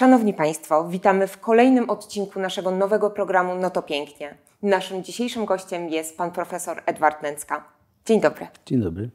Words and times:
Szanowni 0.00 0.34
Państwo, 0.34 0.88
witamy 0.88 1.26
w 1.26 1.40
kolejnym 1.40 1.90
odcinku 1.90 2.40
naszego 2.40 2.70
nowego 2.70 3.10
programu 3.10 3.54
No 3.54 3.70
to 3.70 3.82
Pięknie. 3.82 4.34
Naszym 4.62 5.04
dzisiejszym 5.04 5.44
gościem 5.44 5.88
jest 5.88 6.16
pan 6.16 6.30
profesor 6.30 6.82
Edward 6.86 7.22
Nęcka. 7.22 7.64
Dzień 8.06 8.20
dobry. 8.20 8.46
Dzień 8.66 8.80
dobry. 8.80 9.10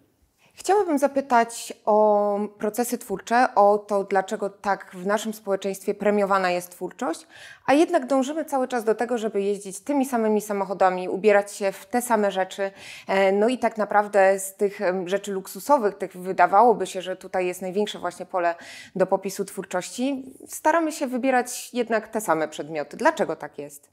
Chciałabym 0.57 0.97
zapytać 0.97 1.73
o 1.85 2.39
procesy 2.57 2.97
twórcze, 2.97 3.47
o 3.55 3.77
to, 3.77 4.04
dlaczego 4.04 4.49
tak 4.49 4.91
w 4.93 5.05
naszym 5.05 5.33
społeczeństwie 5.33 5.93
premiowana 5.93 6.51
jest 6.51 6.69
twórczość, 6.69 7.27
a 7.65 7.73
jednak 7.73 8.07
dążymy 8.07 8.45
cały 8.45 8.68
czas 8.68 8.83
do 8.83 8.95
tego, 8.95 9.18
żeby 9.18 9.41
jeździć 9.41 9.79
tymi 9.79 10.05
samymi 10.05 10.41
samochodami, 10.41 11.09
ubierać 11.09 11.54
się 11.54 11.71
w 11.71 11.86
te 11.86 12.01
same 12.01 12.32
rzeczy. 12.32 12.71
E, 13.07 13.32
no 13.32 13.47
i 13.47 13.57
tak 13.57 13.77
naprawdę 13.77 14.39
z 14.39 14.55
tych 14.55 14.79
rzeczy 15.05 15.32
luksusowych, 15.32 15.96
tych 15.96 16.18
wydawałoby 16.18 16.87
się, 16.87 17.01
że 17.01 17.15
tutaj 17.15 17.47
jest 17.47 17.61
największe 17.61 17.99
właśnie 17.99 18.25
pole 18.25 18.55
do 18.96 19.05
popisu 19.05 19.46
twórczości, 19.46 20.24
staramy 20.47 20.91
się 20.91 21.07
wybierać 21.07 21.74
jednak 21.74 22.07
te 22.07 22.21
same 22.21 22.47
przedmioty. 22.47 22.97
Dlaczego 22.97 23.35
tak 23.35 23.57
jest? 23.57 23.89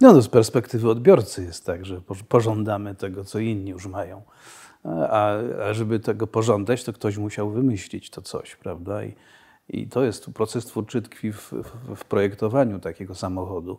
No, 0.00 0.12
no 0.12 0.22
z 0.22 0.28
perspektywy 0.28 0.90
odbiorcy 0.90 1.44
jest 1.44 1.66
tak, 1.66 1.86
że 1.86 2.00
pożądamy 2.28 2.94
tego, 2.94 3.24
co 3.24 3.38
inni 3.38 3.70
już 3.70 3.86
mają. 3.86 4.22
A, 5.10 5.32
a 5.68 5.74
żeby 5.74 6.00
tego 6.00 6.26
pożądać, 6.26 6.84
to 6.84 6.92
ktoś 6.92 7.16
musiał 7.16 7.50
wymyślić 7.50 8.10
to 8.10 8.22
coś, 8.22 8.56
prawda? 8.56 9.04
I, 9.04 9.14
i 9.68 9.86
to 9.86 10.04
jest 10.04 10.30
proces 10.30 10.66
twórczy 10.66 11.02
tkwi 11.02 11.32
w, 11.32 11.52
w, 11.52 11.96
w 11.96 12.04
projektowaniu 12.04 12.78
takiego 12.78 13.14
samochodu, 13.14 13.78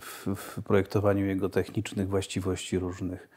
w, 0.00 0.26
w, 0.36 0.62
projektowaniu 0.62 1.26
jego 1.26 1.48
technicznych 1.48 2.08
właściwości 2.08 2.78
różnych. 2.78 3.28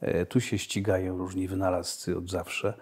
E, 0.00 0.26
tu 0.26 0.40
się 0.40 0.58
ścigają 0.58 1.18
różni 1.18 1.48
wynalazcy 1.48 2.18
od 2.18 2.30
zawsze. 2.30 2.74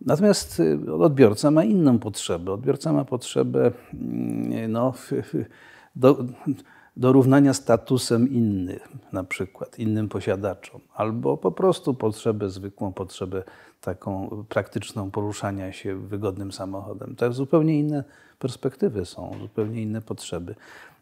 Natomiast 0.00 0.60
y, 0.60 0.94
odbiorca 0.94 1.50
ma 1.50 1.64
inną 1.64 1.98
potrzebę. 1.98 2.52
Odbiorca 2.52 2.92
ma 2.92 3.04
potrzebę 3.04 3.72
mm, 3.94 4.72
no, 4.72 4.94
do, 5.96 6.24
dorównania 6.98 7.54
statusem 7.54 8.28
innym, 8.28 8.78
na 9.12 9.24
przykład 9.24 9.78
innym 9.78 10.08
posiadaczom, 10.08 10.80
albo 10.94 11.36
po 11.36 11.52
prostu 11.52 11.94
potrzebę, 11.94 12.50
zwykłą 12.50 12.92
potrzebę 12.92 13.42
taką 13.80 14.44
praktyczną 14.48 15.10
poruszania 15.10 15.72
się 15.72 15.96
wygodnym 15.96 16.52
samochodem. 16.52 17.16
To 17.16 17.32
zupełnie 17.32 17.78
inne 17.78 18.04
perspektywy 18.38 19.04
są, 19.04 19.36
zupełnie 19.40 19.82
inne 19.82 20.02
potrzeby. 20.02 20.54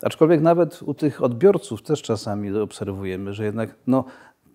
Aczkolwiek 0.03 0.41
nawet 0.41 0.83
u 0.83 0.95
tych 0.95 1.23
odbiorców 1.23 1.83
też 1.83 2.03
czasami 2.03 2.59
obserwujemy, 2.59 3.35
że 3.35 3.45
jednak 3.45 3.75
no, 3.87 4.05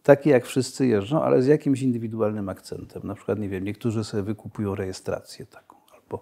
takie 0.03 0.29
jak 0.29 0.45
wszyscy 0.45 0.87
jeżdżą, 0.87 1.23
ale 1.23 1.41
z 1.41 1.47
jakimś 1.47 1.81
indywidualnym 1.81 2.49
akcentem. 2.49 3.01
Na 3.05 3.15
przykład, 3.15 3.39
nie 3.39 3.49
wiem, 3.49 3.63
niektórzy 3.63 4.03
sobie 4.03 4.23
wykupują 4.23 4.75
rejestrację 4.75 5.45
taką, 5.45 5.75
albo, 5.93 6.19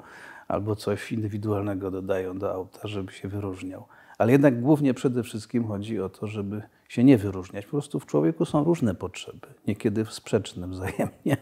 albo 0.48 0.76
coś 0.76 1.12
indywidualnego 1.12 1.92
dodają 1.92 2.38
do 2.38 2.54
auta, 2.54 2.88
żeby 2.88 3.12
się 3.12 3.28
wyróżniał 3.28 3.86
ale 4.20 4.32
jednak 4.32 4.62
głównie 4.62 4.94
przede 4.94 5.24
wszystkim 5.24 5.68
chodzi 5.68 6.02
o 6.02 6.10
to, 6.10 6.28
żeby 6.28 6.62
się 6.90 7.04
nie 7.04 7.18
wyróżniać. 7.18 7.66
Po 7.66 7.72
prostu 7.72 8.00
w 8.00 8.06
człowieku 8.06 8.46
są 8.46 8.64
różne 8.64 8.96
potrzeby, 8.96 9.48
niekiedy 9.68 10.06
sprzeczne 10.10 10.68
wzajemnie. 10.68 11.38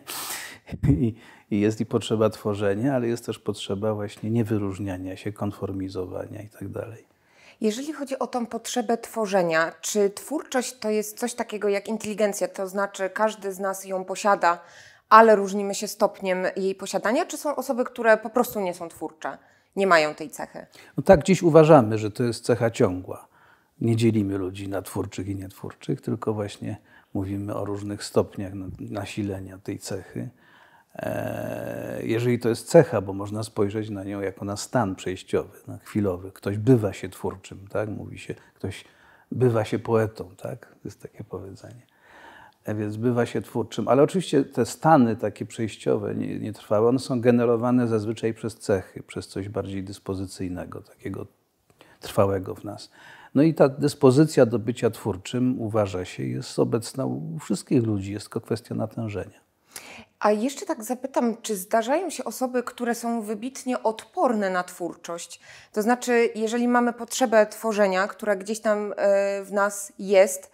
I, 0.90 1.16
I, 1.52 1.60
jest 1.60 1.82
i 1.82 1.86
potrzeba 1.86 2.30
tworzenia, 2.30 2.96
ale 2.96 3.08
jest 3.08 3.26
też 3.26 3.40
potrzeba 3.40 3.94
właśnie 3.94 4.32
niewyróżniania 4.32 5.18
się, 5.18 5.32
konformizowania 5.32 6.42
i 6.42 6.50
tak 6.50 6.70
dalej. 6.70 7.08
Jeżeli 7.62 7.94
chodzi 7.94 8.20
o 8.20 8.28
tą 8.28 8.46
potrzebę 8.46 8.98
tworzenia, 8.98 9.72
czy 9.82 10.10
twórczość 10.10 10.80
to 10.80 10.90
jest 10.90 11.20
coś 11.20 11.34
takiego 11.34 11.70
jak 11.70 11.88
inteligencja, 11.88 12.48
to 12.48 12.68
znaczy 12.68 13.10
każdy 13.10 13.54
z 13.54 13.60
nas 13.60 13.86
ją 13.86 14.06
posiada, 14.06 14.60
ale 15.10 15.36
różnimy 15.36 15.76
się 15.76 15.88
stopniem 15.88 16.46
jej 16.56 16.76
posiadania, 16.76 17.26
czy 17.26 17.38
są 17.38 17.56
osoby, 17.56 17.86
które 17.86 18.18
po 18.18 18.30
prostu 18.30 18.60
nie 18.60 18.74
są 18.74 18.90
twórcze? 18.90 19.38
Nie 19.78 19.88
mają 19.88 20.16
tej 20.16 20.30
cechy. 20.30 20.66
No 20.98 21.04
tak 21.04 21.24
dziś 21.24 21.44
uważamy, 21.44 21.98
że 21.98 22.12
to 22.12 22.24
jest 22.24 22.46
cecha 22.46 22.72
ciągła. 22.72 23.28
Nie 23.82 23.96
dzielimy 23.96 24.38
ludzi 24.38 24.70
na 24.70 24.82
twórczych 24.82 25.28
i 25.28 25.36
nietwórczych, 25.36 26.02
tylko 26.02 26.34
właśnie 26.34 26.78
mówimy 27.14 27.56
o 27.56 27.66
różnych 27.66 28.04
stopniach 28.04 28.54
nasilenia 28.80 29.58
tej 29.58 29.80
cechy. 29.80 30.30
E, 30.96 32.00
jeżeli 32.04 32.40
to 32.40 32.50
jest 32.50 32.68
cecha, 32.70 33.02
bo 33.02 33.14
można 33.14 33.44
spojrzeć 33.44 33.90
na 33.90 34.04
nią 34.04 34.22
jako 34.22 34.46
na 34.46 34.58
stan 34.58 34.96
przejściowy, 34.96 35.58
na 35.68 35.78
chwilowy. 35.78 36.32
Ktoś 36.32 36.58
bywa 36.58 36.94
się 36.94 37.10
twórczym, 37.10 37.68
tak? 37.68 37.90
Mówi 37.90 38.20
się, 38.20 38.36
ktoś 38.54 38.86
bywa 39.32 39.66
się 39.66 39.80
poetą, 39.80 40.36
tak? 40.38 40.68
To 40.68 40.82
jest 40.86 41.02
takie 41.02 41.24
powiedzenie. 41.24 41.97
E, 42.68 42.76
więc 42.76 42.98
bywa 42.98 43.26
się 43.26 43.42
twórczym. 43.42 43.88
Ale 43.88 44.04
oczywiście 44.04 44.44
te 44.44 44.66
stany 44.66 45.16
takie 45.16 45.46
przejściowe, 45.46 46.16
nietrwałe, 46.16 46.90
one 46.90 47.00
są 47.00 47.22
generowane 47.22 47.88
zazwyczaj 47.88 48.34
przez 48.34 48.56
cechy, 48.56 49.04
przez 49.04 49.28
coś 49.28 49.50
bardziej 49.50 49.84
dyspozycyjnego, 49.84 50.82
takiego 50.82 51.26
trwałego 52.00 52.56
w 52.56 52.64
nas. 52.64 52.90
No 53.36 53.44
i 53.44 53.54
ta 53.54 53.70
dyspozycja 53.70 54.46
do 54.46 54.60
bycia 54.60 54.90
twórczym, 54.90 55.62
uważa 55.62 56.06
się, 56.06 56.24
jest 56.24 56.60
obecna 56.60 57.06
u 57.06 57.40
wszystkich 57.40 57.84
ludzi, 57.84 58.14
jest 58.14 58.30
to 58.30 58.42
kwestia 58.42 58.76
natężenia. 58.76 59.40
A 60.20 60.32
jeszcze 60.32 60.66
tak 60.66 60.84
zapytam, 60.84 61.38
czy 61.42 61.56
zdarzają 61.56 62.10
się 62.10 62.24
osoby, 62.24 62.64
które 62.64 62.96
są 62.96 63.22
wybitnie 63.22 63.84
odporne 63.84 64.50
na 64.50 64.64
twórczość? 64.64 65.40
To 65.74 65.82
znaczy, 65.82 66.30
jeżeli 66.36 66.68
mamy 66.68 66.94
potrzebę 66.94 67.46
tworzenia, 67.46 68.08
która 68.08 68.36
gdzieś 68.36 68.60
tam 68.60 68.94
e, 68.98 69.44
w 69.44 69.52
nas 69.52 69.94
jest, 70.00 70.52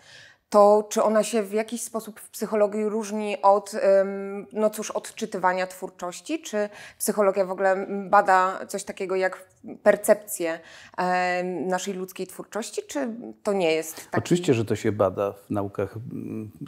to 0.53 0.87
czy 0.89 1.03
ona 1.03 1.23
się 1.23 1.43
w 1.43 1.53
jakiś 1.53 1.81
sposób 1.81 2.19
w 2.19 2.29
psychologii 2.29 2.85
różni 2.85 3.41
od, 3.41 3.71
no 4.53 4.69
cóż, 4.69 4.91
odczytywania 4.91 5.67
twórczości? 5.67 6.41
Czy 6.41 6.69
psychologia 6.99 7.45
w 7.45 7.51
ogóle 7.51 7.87
bada 8.09 8.59
coś 8.67 8.83
takiego 8.83 9.15
jak 9.15 9.45
percepcję 9.83 10.59
naszej 11.67 11.93
ludzkiej 11.93 12.27
twórczości, 12.27 12.81
czy 12.87 13.07
to 13.43 13.53
nie 13.53 13.71
jest 13.71 13.95
taki... 13.95 14.25
Oczywiście, 14.25 14.53
że 14.53 14.65
to 14.65 14.75
się 14.75 14.91
bada 14.91 15.31
w 15.31 15.49
naukach, 15.49 15.95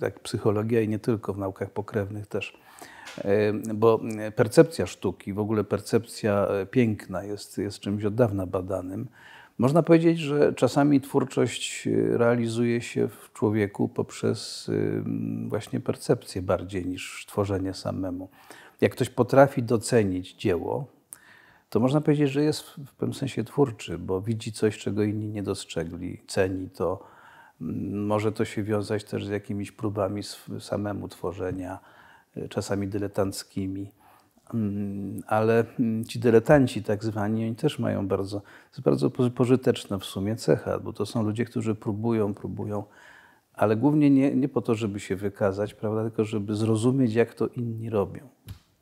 jak 0.02 0.20
psychologia 0.20 0.82
i 0.82 0.88
nie 0.88 1.00
tylko, 1.00 1.34
w 1.34 1.38
naukach 1.38 1.70
pokrewnych 1.70 2.28
też. 2.28 2.58
Bo 3.74 4.00
percepcja 4.36 4.86
sztuki, 4.86 5.34
w 5.34 5.40
ogóle 5.40 5.64
percepcja 5.64 6.48
e, 6.48 6.66
piękna 6.66 7.24
jest, 7.24 7.58
jest 7.58 7.80
czymś 7.80 8.06
od 8.06 8.16
dawna 8.16 8.46
badanym. 8.46 9.08
Można 9.58 9.84
powiedzieć, 9.84 10.20
że 10.20 10.54
czasami 10.54 11.02
twórczość 11.02 11.88
y, 11.88 12.18
realizuje 12.18 12.82
się 12.82 13.08
w 13.08 13.34
człowieku 13.34 13.90
poprzez 13.90 14.72
właśnie 15.48 15.80
percepcję 15.80 16.42
bardziej 16.42 16.86
niż 16.86 17.26
tworzenie 17.28 17.74
samemu. 17.74 18.30
Jak 18.82 18.92
ktoś 18.92 19.10
potrafi 19.10 19.64
docenić 19.64 20.34
dzieło, 20.34 20.88
to 21.70 21.80
można 21.80 22.02
powiedzieć, 22.02 22.30
że 22.30 22.44
jest 22.44 22.64
w 22.64 22.94
pewnym 22.94 23.14
sensie 23.14 23.44
twórczy, 23.44 23.98
bo 23.98 24.22
widzi 24.22 24.52
coś, 24.52 24.78
czego 24.78 25.04
inni 25.04 25.30
nie 25.30 25.44
dostrzegli, 25.44 26.22
ceni 26.28 26.70
to. 26.70 27.04
Mm, 27.62 28.06
może 28.06 28.32
to 28.32 28.46
się 28.46 28.64
wiązać 28.64 29.04
też 29.04 29.26
z 29.26 29.30
jakimiś 29.30 29.72
próbami 29.72 30.22
samemu 30.60 31.08
tworzenia, 31.08 31.80
y, 32.38 32.50
czasami 32.50 32.88
dyletanckimi. 32.88 33.92
Mm, 34.54 35.22
ale 35.28 35.66
mm, 35.80 36.06
ci 36.06 36.20
dyletanci 36.20 36.84
tak 36.84 37.04
zwani, 37.04 37.44
oni 37.46 37.56
też 37.56 37.80
mają 37.80 38.08
bardzo, 38.08 38.40
to 38.40 38.46
jest 38.72 38.82
bardzo 38.82 39.10
pożyteczna 39.30 39.98
w 39.98 40.06
sumie 40.06 40.36
cecha, 40.36 40.80
bo 40.80 40.94
to 40.94 41.06
są 41.06 41.24
ludzie, 41.24 41.46
którzy 41.46 41.76
próbują, 41.76 42.34
próbują, 42.34 42.84
ale 43.54 43.76
głównie 43.76 44.10
nie, 44.10 44.36
nie 44.36 44.50
po 44.50 44.62
to, 44.62 44.76
żeby 44.76 45.00
się 45.00 45.16
wykazać, 45.16 45.74
prawda, 45.74 46.04
tylko 46.04 46.26
żeby 46.26 46.56
zrozumieć, 46.56 47.14
jak 47.14 47.34
to 47.34 47.48
inni 47.48 47.90
robią. 47.90 48.28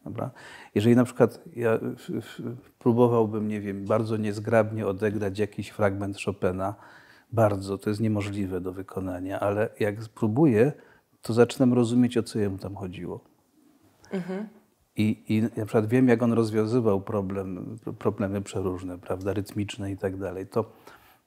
Dobra? 0.03 0.31
Jeżeli 0.75 0.95
na 0.95 1.03
przykład 1.03 1.43
ja 1.55 1.79
próbowałbym, 2.79 3.47
nie 3.47 3.61
wiem, 3.61 3.85
bardzo 3.85 4.17
niezgrabnie 4.17 4.87
odegrać 4.87 5.39
jakiś 5.39 5.69
fragment 5.69 6.17
Chopina, 6.25 6.75
bardzo, 7.31 7.77
to 7.77 7.89
jest 7.89 8.01
niemożliwe 8.01 8.61
do 8.61 8.71
wykonania, 8.71 9.39
ale 9.39 9.69
jak 9.79 10.03
spróbuję, 10.03 10.71
to 11.21 11.33
zaczynam 11.33 11.73
rozumieć, 11.73 12.17
o 12.17 12.23
co 12.23 12.39
jemu 12.39 12.57
tam 12.57 12.75
chodziło. 12.75 13.23
Mhm. 14.11 14.47
I, 14.95 15.23
I 15.27 15.41
na 15.41 15.65
przykład 15.65 15.87
wiem, 15.87 16.07
jak 16.07 16.23
on 16.23 16.33
rozwiązywał 16.33 17.01
problem, 17.01 17.79
problemy 17.99 18.41
przeróżne, 18.41 18.97
prawda, 18.99 19.33
rytmiczne 19.33 19.91
i 19.91 19.97
tak 19.97 20.17
dalej. 20.17 20.47
To, 20.47 20.65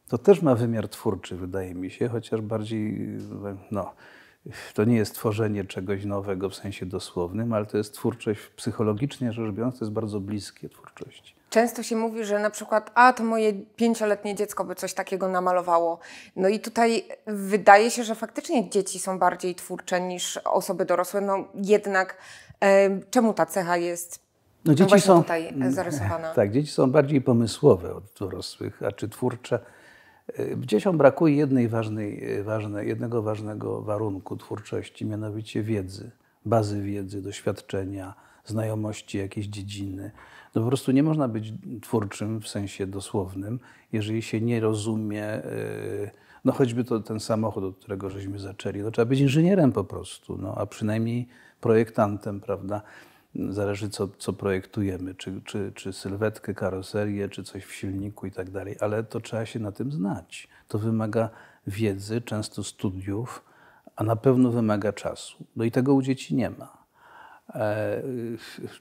to 0.09 0.19
też 0.19 0.43
ma 0.43 0.55
wymiar 0.55 0.89
twórczy, 0.89 1.37
wydaje 1.37 1.75
mi 1.75 1.91
się, 1.91 2.09
chociaż 2.09 2.41
bardziej, 2.41 3.09
no, 3.71 3.95
to 4.75 4.85
nie 4.85 4.97
jest 4.97 5.15
tworzenie 5.15 5.65
czegoś 5.65 6.05
nowego 6.05 6.51
w 6.51 6.55
sensie 6.55 6.87
dosłownym, 6.87 7.53
ale 7.53 7.67
to 7.67 7.77
jest 7.77 7.95
twórczość 7.95 8.41
psychologicznie 8.41 9.33
rzecz 9.33 9.53
biorąc, 9.53 9.79
to 9.79 9.85
jest 9.85 9.93
bardzo 9.93 10.21
bliskie 10.21 10.69
twórczości. 10.69 11.37
Często 11.51 11.83
się 11.83 11.97
mówi, 11.97 12.25
że 12.25 12.39
na 12.39 12.51
przykład, 12.51 12.91
a 12.95 13.13
to 13.13 13.25
moje 13.25 13.53
pięcioletnie 13.53 14.35
dziecko 14.35 14.65
by 14.65 14.75
coś 14.75 14.95
takiego 14.95 15.29
namalowało. 15.29 15.99
No 16.37 16.49
i 16.49 16.61
tutaj 16.61 17.05
wydaje 17.27 17.91
się, 17.91 18.05
że 18.05 18.15
faktycznie 18.15 18.71
dzieci 18.71 18.99
są 18.99 19.19
bardziej 19.19 19.55
twórcze 19.55 20.01
niż 20.01 20.37
osoby 20.37 20.85
dorosłe. 20.85 21.21
No 21.21 21.45
jednak 21.55 22.17
Czemu 23.11 23.35
ta 23.35 23.47
cecha 23.47 23.77
jest 23.77 24.21
no, 24.65 24.75
dzieci 24.75 24.95
no 24.95 25.01
są, 25.01 25.23
tutaj 25.23 25.55
zarysowana? 25.69 26.35
Tak, 26.35 26.53
dzieci 26.53 26.73
są 26.73 26.91
bardziej 26.91 27.21
pomysłowe 27.21 27.95
od 27.95 28.05
dorosłych, 28.21 28.83
a 28.83 28.93
czy 28.93 29.09
twórcze. 29.09 29.59
Dzieciom 30.57 30.99
brakuje 30.99 31.37
jednej 31.37 31.69
ważnej, 31.69 32.43
ważnej, 32.45 32.89
jednego 32.89 33.23
ważnego 33.23 33.83
warunku 33.83 34.37
twórczości, 34.37 35.07
mianowicie 35.07 35.63
wiedzy, 35.63 36.11
bazy 36.45 36.83
wiedzy, 36.83 37.23
doświadczenia, 37.23 38.15
znajomości 38.45 39.19
jakiejś 39.19 39.47
dziedziny. 39.47 40.11
No 40.55 40.63
po 40.63 40.69
prostu 40.69 40.93
nie 40.93 41.03
można 41.03 41.29
być 41.29 41.53
twórczym 41.83 42.41
w 42.41 42.49
sensie 42.49 42.87
dosłownym, 42.87 43.61
jeżeli 43.93 44.23
się 44.23 44.41
nie 44.41 44.61
rozumie, 44.61 45.43
yy, 46.01 46.11
no 46.45 46.53
choćby 46.53 46.85
to 46.85 47.01
ten 47.01 47.21
samochód, 47.21 47.65
od 47.65 47.77
którego 47.77 48.11
żeśmy 48.11 48.39
zaczęli, 48.39 48.83
to 48.83 48.91
trzeba 48.91 49.07
być 49.07 49.21
inżynierem 49.21 49.73
po 49.73 49.85
prostu, 49.85 50.39
no, 50.39 50.55
a 50.55 50.67
przynajmniej 50.67 51.29
projektantem, 51.61 52.41
prawda? 52.41 52.83
Zależy, 53.51 53.91
co, 53.91 54.09
co 54.19 54.33
projektujemy, 54.33 55.15
czy, 55.15 55.41
czy, 55.45 55.73
czy 55.75 55.93
sylwetkę, 55.93 56.55
karoserię, 56.55 57.29
czy 57.29 57.45
coś 57.45 57.65
w 57.65 57.73
silniku 57.73 58.27
i 58.27 58.31
tak 58.31 58.51
dalej, 58.51 58.77
ale 58.81 59.05
to 59.05 59.21
trzeba 59.21 59.47
się 59.47 59.61
na 59.61 59.73
tym 59.73 59.93
znać. 59.93 60.49
To 60.69 60.79
wymaga 60.79 61.31
wiedzy, 61.67 62.21
często 62.21 62.65
studiów, 62.65 63.45
a 63.97 64.05
na 64.05 64.17
pewno 64.17 64.51
wymaga 64.51 64.93
czasu. 64.93 65.45
No 65.57 65.65
i 65.65 65.71
tego 65.71 65.95
u 65.95 66.03
dzieci 66.03 66.35
nie 66.35 66.51
ma. 66.51 66.77
E, 67.55 68.03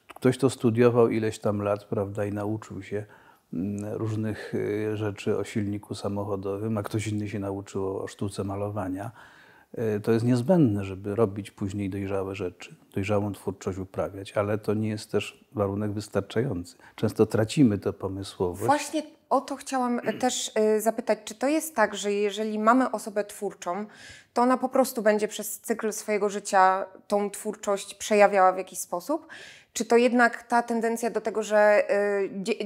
ktoś 0.07 0.37
to 0.37 0.49
studiował 0.49 1.09
ileś 1.09 1.39
tam 1.39 1.61
lat, 1.61 1.85
prawda, 1.85 2.25
i 2.25 2.33
nauczył 2.33 2.83
się 2.83 3.05
mm, 3.53 3.93
różnych 3.93 4.53
e, 4.55 4.97
rzeczy 4.97 5.37
o 5.37 5.43
silniku 5.43 5.95
samochodowym, 5.95 6.77
a 6.77 6.83
ktoś 6.83 7.07
inny 7.07 7.29
się 7.29 7.39
nauczył 7.39 7.97
o 7.97 8.07
sztuce 8.07 8.43
malowania. 8.43 9.11
E, 9.77 9.99
to 9.99 10.11
jest 10.11 10.25
niezbędne, 10.25 10.83
żeby 10.83 11.15
robić 11.15 11.51
później 11.51 11.89
dojrzałe 11.89 12.35
rzeczy, 12.35 12.75
dojrzałą 12.93 13.33
twórczość 13.33 13.77
uprawiać, 13.77 14.33
ale 14.33 14.57
to 14.57 14.73
nie 14.73 14.89
jest 14.89 15.11
też 15.11 15.45
warunek 15.51 15.91
wystarczający. 15.91 16.75
Często 16.95 17.25
tracimy 17.25 17.77
tę 17.77 17.93
pomysłowość. 17.93 18.65
Właśnie 18.65 19.03
o 19.29 19.41
to 19.41 19.55
chciałam 19.55 20.01
też 20.19 20.51
y, 20.77 20.81
zapytać, 20.81 21.19
czy 21.25 21.35
to 21.35 21.47
jest 21.47 21.75
tak, 21.75 21.95
że 21.95 22.13
jeżeli 22.13 22.59
mamy 22.59 22.91
osobę 22.91 23.23
twórczą, 23.23 23.85
to 24.33 24.41
ona 24.41 24.57
po 24.57 24.69
prostu 24.69 25.01
będzie 25.01 25.27
przez 25.27 25.59
cykl 25.59 25.91
swojego 25.91 26.29
życia 26.29 26.85
tą 27.07 27.29
twórczość 27.29 27.95
przejawiała 27.95 28.53
w 28.53 28.57
jakiś 28.57 28.79
sposób? 28.79 29.27
Czy 29.73 29.85
to 29.85 29.97
jednak 29.97 30.43
ta 30.43 30.63
tendencja 30.63 31.09
do 31.09 31.21
tego, 31.21 31.43
że 31.43 31.83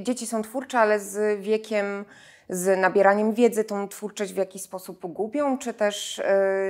dzieci 0.00 0.26
są 0.26 0.42
twórcze, 0.42 0.78
ale 0.78 1.00
z 1.00 1.40
wiekiem, 1.40 2.04
z 2.50 2.80
nabieraniem 2.80 3.34
wiedzy 3.34 3.64
tą 3.64 3.88
twórczość 3.88 4.32
w 4.32 4.36
jakiś 4.36 4.62
sposób 4.62 5.12
gubią, 5.12 5.58
czy 5.58 5.74
też 5.74 6.18
y, 6.18 6.22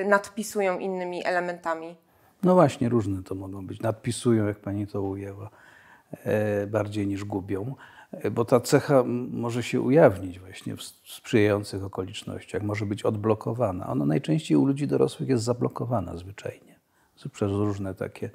nadpisują 0.08 0.78
innymi 0.78 1.26
elementami? 1.26 1.96
No 2.42 2.54
właśnie, 2.54 2.88
różne 2.88 3.22
to 3.22 3.34
mogą 3.34 3.66
być. 3.66 3.80
Nadpisują, 3.80 4.46
jak 4.46 4.58
pani 4.58 4.86
to 4.86 5.02
ujęła, 5.02 5.50
e, 6.24 6.66
bardziej 6.66 7.06
niż 7.06 7.24
gubią 7.24 7.74
bo 8.32 8.44
ta 8.44 8.60
cecha 8.60 9.04
może 9.30 9.62
się 9.62 9.80
ujawnić 9.80 10.38
właśnie 10.38 10.76
w 10.76 10.82
sprzyjających 10.82 11.84
okolicznościach, 11.84 12.62
może 12.62 12.86
być 12.86 13.02
odblokowana. 13.02 13.86
Ona 13.88 14.06
najczęściej 14.06 14.56
u 14.56 14.66
ludzi 14.66 14.86
dorosłych 14.86 15.28
jest 15.28 15.44
zablokowana 15.44 16.16
zwyczajnie 16.16 16.80
przez 17.32 17.52
różne 17.52 17.94
takie 17.94 18.30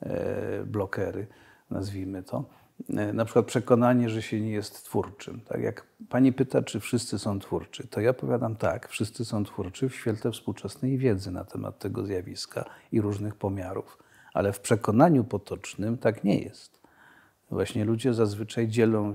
e, 0.00 0.64
blokery, 0.64 1.26
nazwijmy 1.70 2.22
to. 2.22 2.44
E, 2.88 3.12
na 3.12 3.24
przykład 3.24 3.46
przekonanie, 3.46 4.08
że 4.08 4.22
się 4.22 4.40
nie 4.40 4.52
jest 4.52 4.84
twórczym. 4.84 5.40
Tak 5.40 5.60
jak 5.60 5.86
pani 6.08 6.32
pyta, 6.32 6.62
czy 6.62 6.80
wszyscy 6.80 7.18
są 7.18 7.38
twórczy, 7.38 7.88
to 7.88 8.00
ja 8.00 8.12
powiadam 8.12 8.56
tak, 8.56 8.88
wszyscy 8.88 9.24
są 9.24 9.44
twórczy 9.44 9.88
w 9.88 9.94
świetle 9.94 10.30
współczesnej 10.32 10.98
wiedzy 10.98 11.30
na 11.30 11.44
temat 11.44 11.78
tego 11.78 12.06
zjawiska 12.06 12.64
i 12.92 13.00
różnych 13.00 13.34
pomiarów. 13.34 13.98
Ale 14.34 14.52
w 14.52 14.60
przekonaniu 14.60 15.24
potocznym 15.24 15.98
tak 15.98 16.24
nie 16.24 16.38
jest. 16.38 16.80
Właśnie 17.50 17.84
ludzie 17.84 18.14
zazwyczaj 18.14 18.68
dzielą 18.68 19.10
e, 19.10 19.14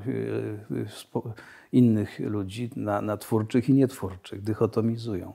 e, 1.15 1.33
innych 1.71 2.19
ludzi 2.19 2.69
na, 2.75 3.01
na 3.01 3.17
twórczych 3.17 3.69
i 3.69 3.73
nietwórczych, 3.73 4.41
dychotomizują 4.41 5.33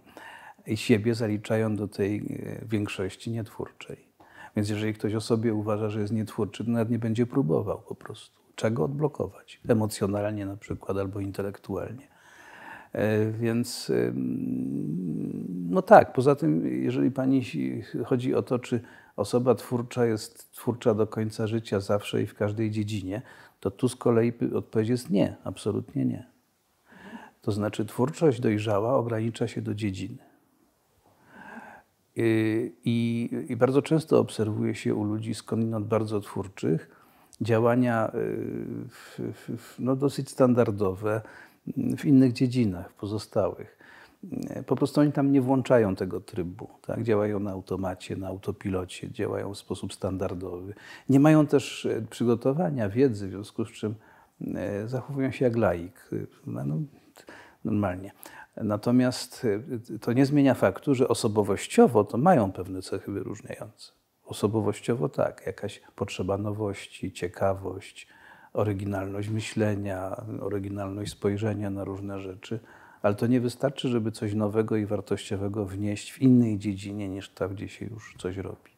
i 0.67 0.77
siebie 0.77 1.15
zaliczają 1.15 1.77
do 1.77 1.89
tej 1.89 2.39
większości 2.63 3.31
nietwórczej. 3.31 4.10
Więc 4.57 4.69
jeżeli 4.69 4.95
ktoś 4.95 5.15
o 5.15 5.21
sobie 5.21 5.55
uważa, 5.55 5.89
że 5.89 6.01
jest 6.01 6.13
nietwórczy, 6.13 6.65
to 6.65 6.71
nawet 6.71 6.91
nie 6.91 6.99
będzie 6.99 7.27
próbował 7.27 7.83
po 7.89 7.95
prostu. 7.95 8.41
Czego 8.55 8.85
odblokować? 8.85 9.61
Emocjonalnie 9.69 10.47
na 10.47 10.57
przykład 10.57 10.99
albo 10.99 11.21
intelektualnie. 11.21 12.09
Więc 13.33 13.93
no 15.71 15.83
tak, 15.83 16.13
poza 16.13 16.35
tym, 16.35 16.83
jeżeli 16.83 17.11
pani 17.11 17.43
chodzi 18.05 18.35
o 18.35 18.43
to, 18.43 18.59
czy 18.59 18.81
osoba 19.17 19.55
twórcza 19.55 20.07
jest 20.07 20.53
twórcza 20.53 20.95
do 20.95 21.07
końca 21.07 21.47
życia, 21.47 21.81
zawsze 21.81 22.23
i 22.23 22.27
w 22.27 22.35
każdej 22.35 22.71
dziedzinie, 22.71 23.23
to 23.61 23.71
tu 23.71 23.89
z 23.89 23.97
kolei 23.97 24.33
odpowiedź 24.55 24.89
jest 24.89 25.11
nie, 25.11 25.37
absolutnie 25.45 26.05
nie. 26.05 26.27
To 27.41 27.53
znaczy, 27.53 27.85
twórczość 27.85 28.41
dojrzała 28.41 28.97
ogranicza 28.97 29.49
się 29.49 29.63
do 29.63 29.75
dziedziny. 29.75 30.30
I, 32.17 33.47
i 33.49 33.57
bardzo 33.57 33.83
często 33.83 34.19
obserwuje 34.19 34.75
się 34.75 34.95
u 34.95 35.05
ludzi 35.05 35.35
skądinąd 35.35 35.87
bardzo 35.87 36.21
twórczych 36.21 36.91
działania 37.41 38.13
y, 39.19 39.33
no, 39.79 39.97
dosyć 39.97 40.31
standardowe 40.31 41.21
w 41.99 42.05
innych 42.05 42.33
dziedzinach, 42.33 42.93
pozostałych 42.93 43.81
po 44.67 44.77
prostu 44.77 45.01
oni 45.01 45.13
tam 45.13 45.33
nie 45.33 45.41
włączają 45.41 45.97
tego 45.97 46.21
trybu. 46.21 46.69
Tak? 46.87 47.03
Działają 47.03 47.41
na 47.41 47.51
automacie, 47.51 48.17
na 48.17 48.29
autopilocie, 48.29 49.11
działają 49.11 49.55
w 49.55 49.59
sposób 49.59 49.95
standardowy. 49.95 50.75
Nie 51.09 51.21
mają 51.21 51.47
też 51.47 51.87
e, 51.87 52.03
przygotowania, 52.11 52.89
wiedzy, 52.89 53.29
w 53.29 53.31
związku 53.31 53.65
z 53.65 53.71
czym 53.71 53.95
e, 54.55 54.89
zachowują 54.89 55.31
się 55.31 55.45
jak 55.45 55.57
laik. 55.57 56.11
No, 56.47 56.65
no, 56.65 56.77
normalnie. 57.65 58.11
Natomiast 58.57 59.47
e, 59.93 59.99
to 59.99 60.13
nie 60.13 60.27
zmienia 60.27 60.55
faktu, 60.55 60.95
że 60.95 61.09
osobowościowo 61.09 62.05
to 62.05 62.19
mają 62.19 62.53
pewne 62.53 62.83
cechy 62.83 63.13
wyróżniające. 63.13 63.93
Osobowościowo 64.25 65.09
tak, 65.09 65.47
jakaś 65.47 65.81
potrzeba 65.97 66.39
nowości, 66.39 67.13
ciekawość, 67.13 68.09
oryginalność 68.53 69.29
myślenia, 69.29 70.25
oryginalność 70.41 71.13
spojrzenia 71.13 71.71
na 71.71 71.85
różne 71.85 72.21
rzeczy– 72.21 72.61
ale 73.03 73.15
to 73.15 73.27
nie 73.27 73.41
wystarczy, 73.41 73.89
żeby 73.89 74.13
coś 74.13 74.35
nowego 74.35 74.77
i 74.77 74.87
wartościowego 74.87 75.67
wnieść 75.67 76.13
w 76.13 76.23
innej 76.23 76.59
dziedzinie 76.59 77.09
niż 77.09 77.29
ta, 77.29 77.49
gdzie 77.49 77.69
się 77.69 77.87
już 77.87 78.15
coś 78.19 78.37
robi. 78.37 78.71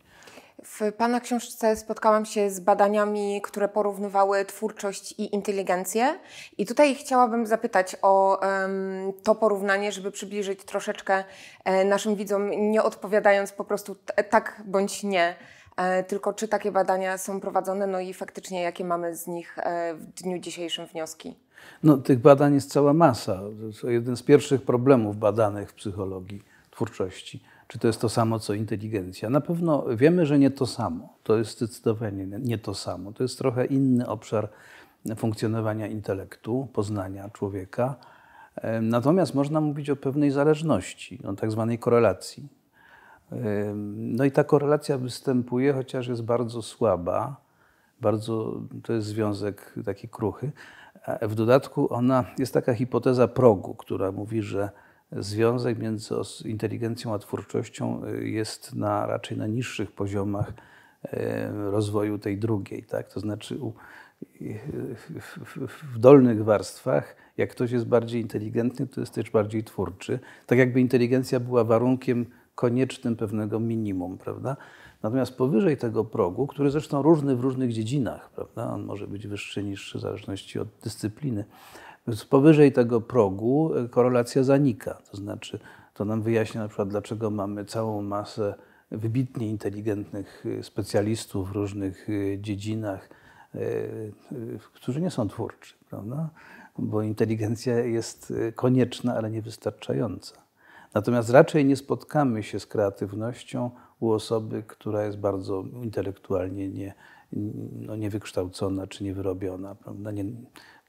W 0.65 0.93
Pana 0.97 1.21
książce 1.21 1.77
spotkałam 1.77 2.27
się 2.27 2.51
z 2.51 2.61
badaniami, 2.61 3.41
które 3.43 3.69
porównywały 3.69 4.45
twórczość 4.45 5.15
i 5.19 5.35
inteligencję. 5.35 6.19
I 6.59 6.67
tutaj 6.67 6.95
chciałabym 6.95 7.47
zapytać 7.47 7.97
o 8.03 8.41
um, 8.43 9.13
to 9.23 9.35
porównanie, 9.35 9.93
żeby 9.93 10.11
przybliżyć 10.11 10.65
troszeczkę 10.65 11.25
e, 11.65 11.85
naszym 11.85 12.17
widzom, 12.17 12.51
nie 12.51 12.83
odpowiadając 12.83 13.53
po 13.53 13.65
prostu 13.65 13.97
tak 14.31 14.63
bądź 14.67 15.03
nie, 15.03 15.37
e, 15.77 16.05
tylko 16.05 16.33
czy 16.33 16.49
takie 16.49 16.73
badania 16.73 17.19
są 17.19 17.41
prowadzone, 17.41 17.87
no 17.87 18.01
i 18.01 18.15
faktycznie 18.15 18.63
jakie 18.63 18.85
mamy 18.85 19.17
z 19.17 19.27
nich 19.27 19.59
e, 19.59 19.95
w 19.95 20.05
dniu 20.05 20.39
dzisiejszym 20.39 20.87
wnioski. 20.87 21.37
No, 21.83 21.97
tych 21.97 22.19
badań 22.19 22.55
jest 22.55 22.71
cała 22.71 22.93
masa. 22.93 23.41
To 23.81 23.91
jeden 23.91 24.17
z 24.17 24.23
pierwszych 24.23 24.63
problemów 24.63 25.17
badanych 25.17 25.71
w 25.71 25.75
psychologii 25.75 26.43
twórczości. 26.71 27.43
Czy 27.73 27.79
to 27.79 27.87
jest 27.87 28.01
to 28.01 28.09
samo, 28.09 28.39
co 28.39 28.55
inteligencja? 28.55 29.31
Na 29.31 29.41
pewno 29.41 29.85
wiemy, 29.97 30.27
że 30.27 30.39
nie 30.39 30.51
to 30.51 30.67
samo. 30.67 31.09
To 31.23 31.37
jest 31.37 31.57
zdecydowanie 31.57 32.27
nie 32.27 32.59
to 32.59 32.75
samo. 32.75 33.13
To 33.13 33.23
jest 33.23 33.39
trochę 33.39 33.65
inny 33.67 34.09
obszar 34.09 34.49
funkcjonowania 35.17 35.87
intelektu, 35.87 36.69
poznania 36.73 37.29
człowieka. 37.29 37.95
Natomiast 38.83 39.35
można 39.35 39.61
mówić 39.61 39.91
o 39.91 39.97
pewnej 39.97 40.31
zależności, 40.31 41.19
o 41.25 41.33
tak 41.33 41.51
zwanej 41.51 41.79
korelacji. 41.79 42.49
No 43.95 44.25
i 44.25 44.31
ta 44.31 44.45
korelacja 44.45 44.99
występuje, 44.99 45.73
chociaż 45.73 46.09
jest 46.09 46.23
bardzo 46.23 46.63
słaba. 46.63 47.37
Bardzo, 48.01 48.61
to 48.83 48.93
jest 48.93 49.07
związek 49.07 49.75
taki 49.85 50.09
kruchy, 50.09 50.53
w 51.23 51.35
dodatku 51.35 51.95
ona 51.95 52.25
jest 52.39 52.55
taka 52.55 52.75
hipoteza 52.75 53.29
progu, 53.29 53.75
która 53.75 54.13
mówi, 54.13 54.43
że 54.43 54.71
związek 55.17 55.79
między 55.79 56.15
inteligencją 56.45 57.15
a 57.15 57.19
twórczością 57.19 58.05
y, 58.05 58.29
jest 58.29 58.75
na, 58.75 59.07
raczej 59.07 59.39
na 59.39 59.47
niższych 59.47 59.93
poziomach 59.93 60.49
y, 60.49 61.11
rozwoju 61.71 62.19
tej 62.19 62.39
drugiej. 62.39 62.83
Tak? 62.83 63.13
To 63.13 63.21
znaczy 63.21 63.59
u, 63.59 63.73
w 65.95 65.99
dolnych 65.99 66.45
warstwach, 66.45 67.17
jak 67.37 67.51
ktoś 67.51 67.71
jest 67.71 67.87
bardziej 67.87 68.23
inteligentny, 68.23 68.87
to 68.87 69.01
jest 69.01 69.15
też 69.15 69.31
bardziej 69.31 69.65
twórczy. 69.65 70.19
Tak 70.47 70.59
jakby 70.59 70.81
inteligencja 70.81 71.41
była 71.41 71.65
warunkiem 71.65 72.27
koniecznym 72.55 73.17
pewnego 73.17 73.61
minimum, 73.61 74.19
prawda? 74.19 74.57
Natomiast 75.03 75.37
powyżej 75.37 75.77
tego 75.77 76.05
progu, 76.05 76.47
który 76.47 76.71
zresztą 76.71 77.03
różny 77.03 77.37
w 77.37 77.41
różnych 77.41 77.73
dziedzinach, 77.73 78.31
prawda? 78.31 78.75
on 78.75 78.85
może 78.85 79.07
być 79.07 79.27
wyższy, 79.27 79.65
niższy 79.65 79.99
w 79.99 80.01
zależności 80.01 80.59
od 80.59 80.69
dyscypliny, 80.83 81.45
więc 82.07 82.25
powyżej 82.25 82.73
tego 82.73 83.01
progu 83.01 83.75
e, 83.75 83.89
korelacja 83.89 84.43
zanika. 84.43 85.03
To 85.11 85.17
znaczy, 85.17 85.59
to 85.95 86.05
nam 86.05 86.23
wyjaśnia 86.23 86.61
na 86.61 86.69
przykład, 86.69 86.89
dlaczego 86.89 87.31
mamy 87.31 87.65
całą 87.65 88.03
masę 88.03 88.55
wybitnie 88.91 89.49
inteligentnych 89.49 90.45
e, 90.59 90.63
specjalistów 90.63 91.49
w 91.49 91.53
różnych 91.53 92.09
e, 92.11 92.39
dziedzinach, 92.39 93.09
którzy 94.75 95.01
nie 95.01 95.11
są 95.11 95.29
twórczy, 95.29 95.75
prawda? 95.91 96.31
bo 96.79 97.03
inteligencja 97.03 97.79
jest 97.79 98.33
konieczna, 98.55 99.15
ale 99.15 99.31
niewystarczająca. 99.31 100.43
Natomiast 100.95 101.31
raczej 101.31 101.65
nie 101.65 101.77
spotkamy 101.77 102.43
się 102.43 102.61
z 102.61 102.67
kreatywnością 102.67 103.71
u 104.01 104.11
osoby, 104.11 104.63
która 104.67 105.05
jest 105.05 105.19
bardzo 105.19 105.65
intelektualnie 105.83 106.69
nie, 106.69 106.95
no, 107.73 107.97
niewykształcona 107.97 108.87
czy 108.87 109.05
niewyrobiona, 109.05 109.75
prawda? 109.75 110.11
Nie, 110.11 110.25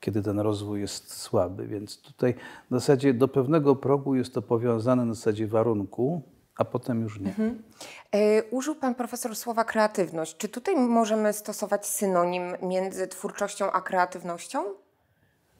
kiedy 0.03 0.21
ten 0.21 0.39
rozwój 0.39 0.81
jest 0.81 1.13
słaby. 1.13 1.67
Więc 1.67 2.01
tutaj 2.01 2.33
w 2.71 2.73
zasadzie 2.73 3.13
do 3.13 3.27
pewnego 3.27 3.75
progu 3.75 4.15
jest 4.15 4.33
to 4.33 4.41
powiązane 4.41 5.05
na 5.05 5.13
zasadzie 5.13 5.47
warunku, 5.47 6.21
a 6.57 6.65
potem 6.65 7.01
już 7.01 7.19
nie. 7.19 7.27
Mhm. 7.27 7.63
E, 8.11 8.43
użył 8.43 8.75
Pan 8.75 8.95
profesor 8.95 9.35
słowa 9.35 9.63
kreatywność. 9.63 10.37
Czy 10.37 10.49
tutaj 10.49 10.75
możemy 10.75 11.33
stosować 11.33 11.87
synonim 11.87 12.43
między 12.61 13.07
twórczością 13.07 13.71
a 13.71 13.81
kreatywnością? 13.81 14.63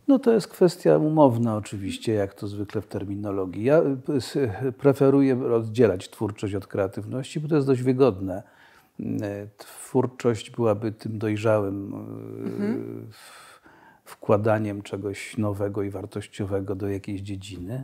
No 0.08 0.20
to 0.20 0.34
jest 0.34 0.48
kwestia 0.48 0.98
umowna 0.98 1.56
oczywiście, 1.56 2.14
jak 2.14 2.34
to 2.34 2.48
zwykle 2.48 2.82
w 2.82 2.88
terminologii. 2.88 3.64
Ja 3.64 3.82
y, 4.66 4.72
preferuję 4.72 5.54
oddzielać 5.54 6.10
twórczość 6.10 6.56
od 6.56 6.68
kreatywności, 6.68 7.40
bo 7.40 7.48
to 7.48 7.56
jest 7.56 7.68
dość 7.68 7.82
wygodne. 7.82 8.44
E, 9.00 9.48
twórczość 9.58 10.52
byłaby 10.52 10.92
tym 10.92 11.20
dojrzałym 11.20 11.94
y, 11.94 11.98
mhm. 12.50 13.08
Wkładaniem 14.06 14.82
czegoś 14.82 15.38
nowego 15.38 15.84
i 15.84 15.90
wartościowego 15.90 16.76
do 16.76 16.90
jakiejś 16.90 17.22
dziedziny, 17.22 17.84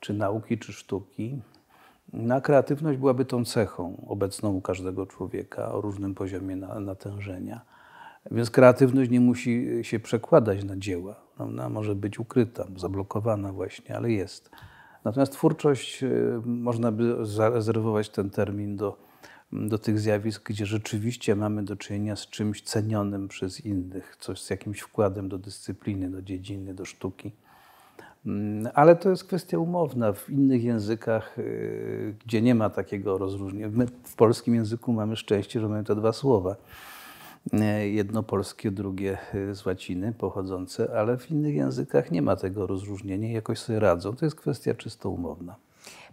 czy 0.00 0.14
nauki, 0.14 0.58
czy 0.58 0.72
sztuki. 0.72 1.42
Na 2.12 2.40
kreatywność 2.40 2.98
byłaby 2.98 3.24
tą 3.24 3.44
cechą 3.44 4.06
obecną 4.08 4.52
u 4.52 4.60
każdego 4.60 5.06
człowieka 5.06 5.72
o 5.72 5.80
różnym 5.80 6.14
poziomie 6.14 6.56
natężenia. 6.56 7.60
Więc 8.30 8.50
kreatywność 8.50 9.10
nie 9.10 9.20
musi 9.20 9.68
się 9.82 10.00
przekładać 10.00 10.64
na 10.64 10.76
dzieła. 10.76 11.16
Ona 11.38 11.68
może 11.68 11.94
być 11.94 12.18
ukryta, 12.18 12.66
zablokowana 12.76 13.52
właśnie, 13.52 13.96
ale 13.96 14.12
jest. 14.12 14.50
Natomiast 15.04 15.32
twórczość, 15.32 16.02
y, 16.02 16.40
można 16.44 16.92
by 16.92 17.26
zarezerwować 17.26 18.08
ten 18.08 18.30
termin 18.30 18.76
do, 18.76 18.96
do 19.52 19.78
tych 19.78 20.00
zjawisk, 20.00 20.48
gdzie 20.48 20.66
rzeczywiście 20.66 21.36
mamy 21.36 21.62
do 21.62 21.76
czynienia 21.76 22.16
z 22.16 22.26
czymś 22.26 22.62
cenionym 22.62 23.28
przez 23.28 23.60
innych, 23.60 24.16
coś 24.20 24.42
z 24.42 24.50
jakimś 24.50 24.80
wkładem 24.80 25.28
do 25.28 25.38
dyscypliny, 25.38 26.10
do 26.10 26.22
dziedziny, 26.22 26.74
do 26.74 26.84
sztuki. 26.84 27.32
Mm, 28.26 28.68
ale 28.74 28.96
to 28.96 29.10
jest 29.10 29.24
kwestia 29.24 29.58
umowna. 29.58 30.12
W 30.12 30.30
innych 30.30 30.64
językach, 30.64 31.38
y, 31.38 32.14
gdzie 32.26 32.42
nie 32.42 32.54
ma 32.54 32.70
takiego 32.70 33.18
rozróżnienia, 33.18 33.68
my 33.72 33.86
w 33.86 34.14
polskim 34.14 34.54
języku 34.54 34.92
mamy 34.92 35.16
szczęście, 35.16 35.60
że 35.60 35.68
mamy 35.68 35.84
te 35.84 35.96
dwa 35.96 36.12
słowa. 36.12 36.56
Y, 37.54 37.88
jedno 37.88 38.22
polskie, 38.22 38.70
drugie 38.70 39.18
y, 39.34 39.54
z 39.54 39.66
łaciny 39.66 40.12
pochodzące, 40.12 40.98
ale 40.98 41.18
w 41.18 41.30
innych 41.30 41.54
językach 41.54 42.10
nie 42.10 42.22
ma 42.22 42.36
tego 42.36 42.66
rozróżnienia 42.66 43.28
i 43.28 43.32
jakoś 43.32 43.58
sobie 43.58 43.80
radzą. 43.80 44.16
To 44.16 44.26
jest 44.26 44.36
kwestia 44.36 44.74
czysto 44.74 45.10
umowna. 45.10 45.56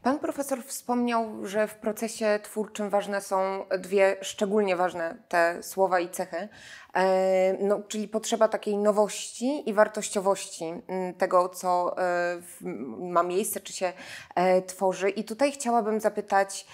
Pan 0.01 0.20
profesor 0.20 0.63
wspomniał, 0.63 1.46
że 1.46 1.68
w 1.68 1.75
procesie 1.75 2.39
twórczym 2.44 2.89
ważne 2.89 3.22
są 3.22 3.65
dwie 3.80 4.18
szczególnie 4.22 4.75
ważne 4.75 5.18
te 5.27 5.63
słowa 5.63 6.00
i 6.00 6.10
cechy, 6.10 6.50
e, 6.94 7.53
no, 7.53 7.82
czyli 7.88 8.08
potrzeba 8.08 8.48
takiej 8.48 8.77
nowości 8.77 9.70
i 9.70 9.74
wartościowości 9.74 10.74
tego, 11.18 11.50
co 11.50 11.98
e, 11.98 12.42
ma 13.00 13.24
miejsce, 13.24 13.60
czy 13.60 13.74
się 13.74 13.94
e, 14.36 14.62
tworzy. 14.62 15.10
I 15.10 15.24
tutaj 15.24 15.51
chciałabym 15.51 16.00
zapytać, 16.00 16.68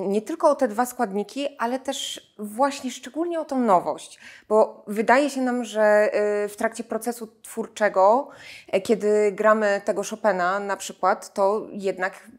nie 0.00 0.22
tylko 0.22 0.50
o 0.50 0.54
te 0.54 0.68
dwa 0.68 0.86
składniki, 0.86 1.48
ale 1.58 1.78
też 1.78 2.32
właśnie 2.38 2.90
szczególnie 2.90 3.40
o 3.40 3.44
tą 3.44 3.60
nowość, 3.60 4.18
bo 4.48 4.84
wydaje 4.86 5.30
się 5.30 5.40
nam, 5.40 5.64
że 5.64 5.82
e, 5.82 6.48
w 6.48 6.56
trakcie 6.56 6.84
procesu 6.84 7.28
twórczego, 7.42 8.28
e, 8.68 8.80
kiedy 8.80 9.32
gramy 9.32 9.80
tego 9.84 10.02
Chopina 10.10 10.60
na 10.60 10.76
przykład, 10.76 11.34
to 11.34 11.66
jednak 11.72 12.30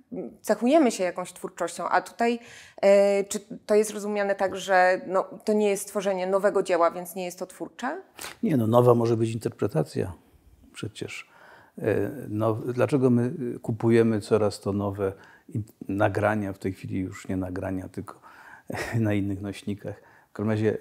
cechujemy 0.41 0.91
się 0.91 1.03
jakąś 1.03 1.33
twórczością, 1.33 1.87
a 1.89 2.01
tutaj 2.01 2.39
czy 3.29 3.39
to 3.65 3.75
jest 3.75 3.91
rozumiane 3.91 4.35
tak, 4.35 4.55
że 4.55 5.01
no, 5.07 5.23
to 5.45 5.53
nie 5.53 5.69
jest 5.69 5.87
tworzenie 5.87 6.27
nowego 6.27 6.63
dzieła, 6.63 6.91
więc 6.91 7.15
nie 7.15 7.25
jest 7.25 7.39
to 7.39 7.45
twórcze? 7.45 8.01
Nie, 8.43 8.57
no 8.57 8.67
nowa 8.67 8.93
może 8.93 9.17
być 9.17 9.31
interpretacja 9.31 10.13
przecież. 10.73 11.29
No, 12.29 12.53
dlaczego 12.53 13.09
my 13.09 13.31
kupujemy 13.61 14.21
coraz 14.21 14.59
to 14.59 14.73
nowe 14.73 15.13
nagrania, 15.87 16.53
w 16.53 16.59
tej 16.59 16.73
chwili 16.73 16.99
już 16.99 17.27
nie 17.27 17.37
nagrania, 17.37 17.89
tylko 17.89 18.21
na 18.99 19.13
innych 19.13 19.41
nośnikach. 19.41 20.01
W 20.29 20.33
każdym 20.35 20.49
razie 20.49 20.77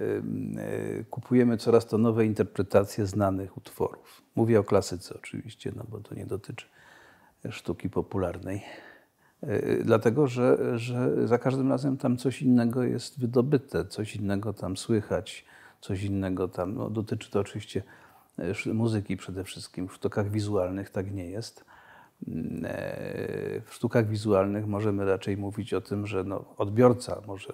kupujemy 1.11 1.57
coraz 1.57 1.87
to 1.87 1.99
nowe 1.99 2.27
interpretacje 2.27 3.07
znanych 3.07 3.57
utworów. 3.57 4.23
Mówię 4.37 4.61
o 4.61 4.65
klasyce 4.65 5.15
oczywiście, 5.15 5.73
no 5.77 5.85
bo 5.89 6.01
to 6.01 6.15
nie 6.15 6.27
dotyczy 6.27 6.67
sztuki 7.51 7.91
popularnej. 7.91 8.63
E, 9.43 9.85
dlatego, 9.85 10.27
że, 10.27 10.79
że 10.79 11.29
za 11.29 11.39
każdym 11.39 11.71
razem 11.71 11.97
tam 11.97 12.17
coś 12.17 12.43
innego 12.43 12.83
jest 12.83 13.21
wydobyte, 13.21 13.85
coś 13.85 14.17
innego 14.17 14.53
tam 14.53 14.77
słychać, 14.77 15.45
coś 15.81 16.03
innego 16.03 16.49
tam. 16.49 16.75
No, 16.75 16.91
dotyczy 16.91 17.31
to 17.31 17.41
oczywiście 17.41 17.83
e, 18.39 18.75
muzyki 18.75 19.17
przede 19.17 19.45
wszystkim. 19.45 19.89
W 19.89 19.95
sztukach 19.95 20.31
wizualnych 20.31 20.91
tak 20.91 21.13
nie 21.13 21.27
jest. 21.27 21.65
E, 22.65 23.61
w 23.65 23.75
sztukach 23.75 24.09
wizualnych 24.09 24.67
możemy 24.67 25.05
raczej 25.05 25.37
mówić 25.37 25.75
o 25.75 25.81
tym, 25.81 26.07
że 26.07 26.25
no, 26.25 26.55
odbiorca 26.57 27.23
może 27.27 27.53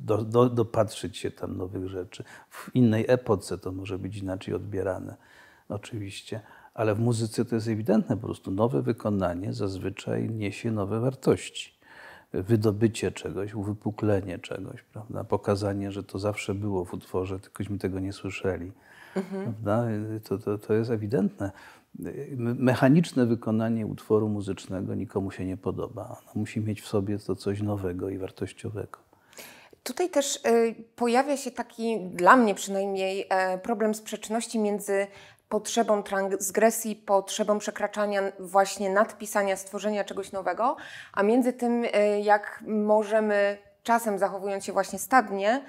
do, 0.00 0.24
do, 0.24 0.50
dopatrzyć 0.50 1.16
się 1.16 1.30
tam 1.30 1.56
nowych 1.56 1.88
rzeczy. 1.88 2.24
W 2.50 2.70
innej 2.74 3.04
epoce 3.08 3.58
to 3.58 3.72
może 3.72 3.98
być 3.98 4.16
inaczej 4.16 4.54
odbierane, 4.54 5.16
oczywiście, 5.68 6.40
ale 6.74 6.94
w 6.94 7.00
muzyce 7.00 7.44
to 7.44 7.54
jest 7.54 7.68
ewidentne, 7.68 8.16
po 8.16 8.26
prostu 8.26 8.50
nowe 8.50 8.82
wykonanie 8.82 9.52
zazwyczaj 9.52 10.30
niesie 10.30 10.70
nowe 10.70 11.00
wartości. 11.00 11.76
Wydobycie 12.32 13.12
czegoś, 13.12 13.54
uwypuklenie 13.54 14.38
czegoś, 14.38 14.82
prawda? 14.82 15.24
pokazanie, 15.24 15.92
że 15.92 16.02
to 16.02 16.18
zawsze 16.18 16.54
było 16.54 16.84
w 16.84 16.94
utworze, 16.94 17.40
tylkośmy 17.40 17.78
tego 17.78 18.00
nie 18.00 18.12
słyszeli. 18.12 18.72
To, 20.24 20.38
to, 20.38 20.58
to 20.58 20.74
jest 20.74 20.90
ewidentne 20.90 21.50
mechaniczne 22.38 23.26
wykonanie 23.26 23.86
utworu 23.86 24.28
muzycznego 24.28 24.94
nikomu 24.94 25.30
się 25.30 25.44
nie 25.44 25.56
podoba. 25.56 26.02
Ono 26.02 26.32
musi 26.34 26.60
mieć 26.60 26.82
w 26.82 26.86
sobie 26.86 27.18
to 27.18 27.36
coś 27.36 27.62
nowego 27.62 28.08
i 28.08 28.18
wartościowego. 28.18 28.98
Tutaj 29.82 30.10
też 30.10 30.36
y, 30.36 30.74
pojawia 30.96 31.36
się 31.36 31.50
taki, 31.50 32.00
dla 32.00 32.36
mnie 32.36 32.54
przynajmniej, 32.54 33.26
e, 33.28 33.58
problem 33.58 33.94
sprzeczności 33.94 34.58
między 34.58 35.06
potrzebą 35.48 36.02
transgresji, 36.02 36.96
potrzebą 36.96 37.58
przekraczania 37.58 38.22
właśnie 38.38 38.90
nadpisania, 38.90 39.56
stworzenia 39.56 40.04
czegoś 40.04 40.32
nowego, 40.32 40.76
a 41.12 41.22
między 41.22 41.52
tym, 41.52 41.84
y, 41.84 41.88
jak 42.22 42.64
możemy 42.66 43.58
czasem 43.82 44.18
zachowując 44.18 44.64
się 44.64 44.72
właśnie 44.72 44.98
stadnie, 44.98 45.62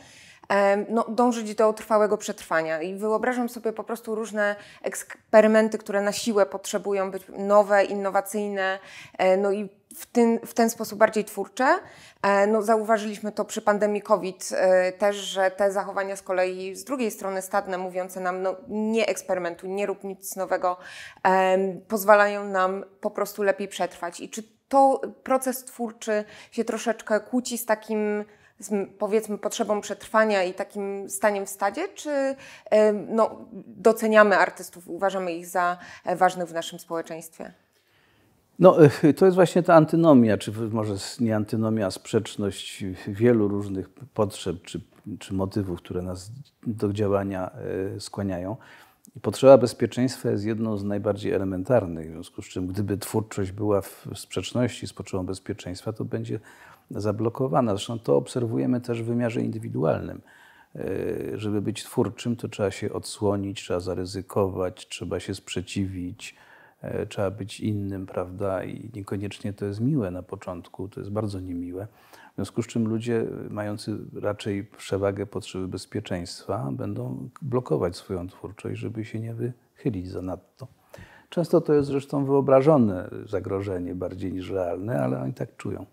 no, 0.89 1.05
dążyć 1.09 1.55
do 1.55 1.73
trwałego 1.73 2.17
przetrwania. 2.17 2.81
I 2.81 2.95
wyobrażam 2.95 3.49
sobie 3.49 3.73
po 3.73 3.83
prostu 3.83 4.15
różne 4.15 4.55
eksperymenty, 4.83 5.77
które 5.77 6.01
na 6.01 6.11
siłę 6.11 6.45
potrzebują 6.45 7.11
być 7.11 7.23
nowe, 7.37 7.83
innowacyjne, 7.83 8.79
e, 9.17 9.37
no 9.37 9.51
i 9.51 9.69
w 9.95 10.05
ten, 10.05 10.39
w 10.45 10.53
ten 10.53 10.69
sposób 10.69 10.99
bardziej 10.99 11.25
twórcze. 11.25 11.79
E, 12.21 12.47
no, 12.47 12.61
zauważyliśmy 12.61 13.31
to 13.31 13.45
przy 13.45 13.61
pandemii 13.61 14.01
COVID 14.01 14.49
e, 14.55 14.91
też, 14.91 15.15
że 15.15 15.51
te 15.51 15.71
zachowania 15.71 16.15
z 16.15 16.21
kolei 16.21 16.75
z 16.75 16.83
drugiej 16.83 17.11
strony 17.11 17.41
stadne, 17.41 17.77
mówiące 17.77 18.19
nam 18.19 18.41
no, 18.41 18.55
nie 18.67 19.07
eksperymentuj, 19.07 19.69
nie 19.69 19.85
rób 19.85 20.03
nic 20.03 20.35
nowego, 20.35 20.77
pozwalają 21.87 22.45
nam 22.45 22.85
po 23.01 23.11
prostu 23.11 23.43
lepiej 23.43 23.67
przetrwać. 23.67 24.19
I 24.19 24.29
czy 24.29 24.43
to 24.67 25.01
proces 25.23 25.65
twórczy 25.65 26.25
się 26.51 26.63
troszeczkę 26.63 27.19
kłóci 27.19 27.57
z 27.57 27.65
takim 27.65 28.25
z 28.59 28.89
powiedzmy 28.97 29.37
potrzebą 29.37 29.81
przetrwania 29.81 30.43
i 30.43 30.53
takim 30.53 31.09
staniem 31.09 31.45
w 31.45 31.49
stadzie, 31.49 31.87
czy 31.87 32.35
no, 33.09 33.45
doceniamy 33.65 34.37
artystów, 34.37 34.87
uważamy 34.87 35.33
ich 35.33 35.47
za 35.47 35.77
e, 36.05 36.15
ważnych 36.15 36.49
w 36.49 36.53
naszym 36.53 36.79
społeczeństwie? 36.79 37.53
No, 38.59 38.77
e, 39.03 39.13
to 39.13 39.25
jest 39.25 39.35
właśnie 39.35 39.63
ta 39.63 39.75
antynomia, 39.75 40.37
czy 40.37 40.51
może 40.51 40.95
nie 41.19 41.35
antynomia, 41.35 41.85
a 41.85 41.91
sprzeczność 41.91 42.85
wielu 43.07 43.47
różnych 43.47 43.89
potrzeb 43.89 44.61
czy, 44.61 44.81
czy 45.19 45.33
motywów, 45.33 45.79
które 45.79 46.01
nas 46.01 46.31
do 46.67 46.93
działania 46.93 47.51
e, 47.95 47.99
skłaniają. 47.99 48.55
Potrzeba 49.21 49.57
bezpieczeństwa 49.57 50.29
jest 50.29 50.45
jedną 50.45 50.77
z 50.77 50.83
najbardziej 50.83 51.31
elementarnych, 51.33 52.09
w 52.09 52.11
związku 52.11 52.41
z 52.41 52.45
czym 52.45 52.67
gdyby 52.67 52.97
twórczość 52.97 53.51
była 53.51 53.81
w 53.81 54.07
sprzeczności 54.15 54.87
z 54.87 54.93
potrzebą 54.93 55.25
bezpieczeństwa, 55.25 55.93
to 55.93 56.05
będzie 56.05 56.39
zablokowana. 56.91 57.71
Zresztą 57.71 57.99
to 57.99 58.15
obserwujemy 58.15 58.81
też 58.81 59.03
w 59.03 59.05
wymiarze 59.05 59.41
indywidualnym. 59.41 60.21
E, 60.75 61.37
żeby 61.37 61.61
być 61.61 61.83
twórczym, 61.83 62.35
to 62.35 62.47
trzeba 62.47 62.71
się 62.71 62.93
odsłonić, 62.93 63.61
trzeba 63.61 63.79
zaryzykować, 63.79 64.87
trzeba 64.87 65.19
się 65.19 65.35
sprzeciwić, 65.35 66.35
e, 66.81 67.05
trzeba 67.05 67.31
być 67.31 67.59
innym, 67.59 68.05
prawda? 68.05 68.63
I 68.63 68.91
niekoniecznie 68.93 69.53
to 69.53 69.65
jest 69.65 69.81
miłe 69.81 70.11
na 70.11 70.23
początku, 70.23 70.87
to 70.87 70.99
jest 70.99 71.11
bardzo 71.11 71.39
niemiłe. 71.39 71.87
W 72.31 72.35
związku 72.35 72.63
z 72.63 72.67
czym 72.67 72.87
ludzie 72.87 73.25
mający 73.49 73.97
raczej 74.21 74.63
przewagę 74.63 75.25
potrzeby 75.25 75.67
bezpieczeństwa 75.67 76.69
będą 76.71 77.29
blokować 77.41 77.95
swoją 77.95 78.27
twórczość, 78.27 78.79
żeby 78.79 79.05
się 79.05 79.19
nie 79.19 79.33
wychylić 79.33 80.09
zanadto. 80.09 80.67
Często 81.29 81.61
to 81.61 81.73
jest 81.73 81.87
zresztą 81.87 82.25
wyobrażone 82.25 83.09
zagrożenie 83.25 83.95
bardziej 83.95 84.33
niż 84.33 84.49
realne, 84.49 85.01
ale 85.01 85.21
oni 85.21 85.33
tak 85.33 85.57
czują. 85.57 85.85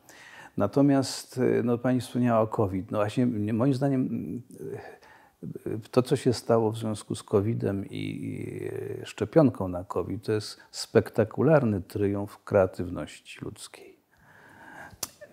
Natomiast 0.56 1.38
y, 1.38 1.62
no, 1.64 1.78
Pani 1.78 2.00
wspomniała 2.00 2.40
o 2.40 2.46
COVID. 2.46 2.90
No 2.90 2.98
właśnie, 2.98 3.26
moim 3.52 3.74
zdaniem 3.74 4.42
to, 5.90 6.02
co 6.02 6.16
się 6.16 6.32
stało 6.32 6.70
w 6.70 6.78
związku 6.78 7.14
z 7.14 7.22
COVID-em 7.22 7.86
i 7.90 8.70
szczepionką 9.04 9.68
na 9.68 9.84
COVID, 9.84 10.24
to 10.26 10.32
jest 10.32 10.60
spektakularny 10.70 11.80
triumf 11.80 12.44
kreatywności 12.44 13.44
ludzkiej. 13.44 13.98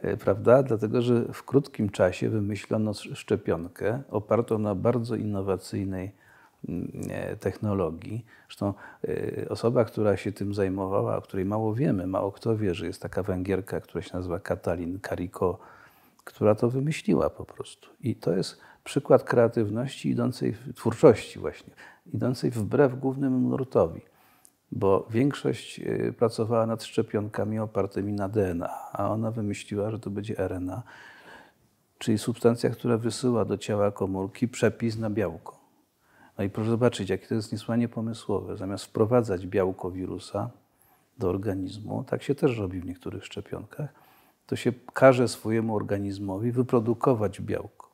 E, 0.02 0.18
prawda? 0.18 0.64
Dlatego, 0.64 1.02
że 1.02 1.26
w 1.34 1.44
krótkim 1.44 1.90
czasie 1.90 2.30
wymyślono 2.30 2.94
szczepionkę 2.94 4.04
opartą 4.10 4.58
na 4.58 4.76
bardzo 4.76 5.16
innowacyjnej 5.16 6.12
technologii. 7.40 8.26
Zresztą 8.48 8.74
e, 9.08 9.50
osoba, 9.50 9.86
która 9.86 10.18
się 10.18 10.32
tym 10.32 10.54
zajmowała, 10.54 11.18
o 11.18 11.22
której 11.22 11.46
mało 11.46 11.76
wiemy, 11.76 12.08
mało 12.08 12.32
kto 12.32 12.58
wie, 12.58 12.76
że 12.76 12.86
jest 12.86 13.02
taka 13.02 13.24
Węgierka, 13.24 13.82
która 13.82 14.02
się 14.02 14.10
nazywa 14.14 14.40
Katalin 14.40 15.00
Kariko, 15.00 15.60
która 16.24 16.56
to 16.56 16.70
wymyśliła 16.70 17.30
po 17.30 17.46
prostu. 17.46 17.90
I 18.02 18.16
to 18.16 18.34
jest 18.34 18.60
przykład 18.84 19.24
kreatywności 19.24 20.10
idącej, 20.10 20.56
twórczości 20.76 21.40
właśnie, 21.40 21.74
idącej 22.14 22.52
wbrew 22.52 23.00
głównemu 23.00 23.50
nurtowi 23.50 24.02
bo 24.72 25.08
większość 25.10 25.80
y, 25.80 26.14
pracowała 26.18 26.66
nad 26.66 26.84
szczepionkami 26.84 27.60
opartymi 27.60 28.14
na 28.14 28.30
DNA, 28.30 28.70
a 28.94 29.10
ona 29.10 29.32
wymyśliła, 29.32 29.92
że 29.92 30.00
to 30.00 30.10
będzie 30.10 30.36
RNA, 30.48 30.84
czyli 31.98 32.18
substancja, 32.18 32.70
która 32.70 32.98
wysyła 32.98 33.46
do 33.46 33.58
ciała 33.58 33.92
komórki 33.92 34.48
przepis 34.48 34.98
na 34.98 35.10
białko. 35.10 35.61
No 36.42 36.46
i 36.46 36.50
proszę 36.50 36.70
zobaczyć, 36.70 37.10
jakie 37.10 37.28
to 37.28 37.36
jest 37.36 37.52
niesłychanie 37.52 37.88
pomysłowe. 37.88 38.58
Zamiast 38.58 38.86
wprowadzać 38.86 39.48
białko 39.48 39.92
wirusa 39.92 40.50
do 41.18 41.30
organizmu, 41.30 42.04
tak 42.04 42.24
się 42.24 42.36
też 42.36 42.58
robi 42.58 42.80
w 42.80 42.86
niektórych 42.86 43.26
szczepionkach, 43.26 43.90
to 44.46 44.56
się 44.56 44.72
każe 44.94 45.28
swojemu 45.28 45.76
organizmowi 45.76 46.52
wyprodukować 46.52 47.42
białko 47.42 47.92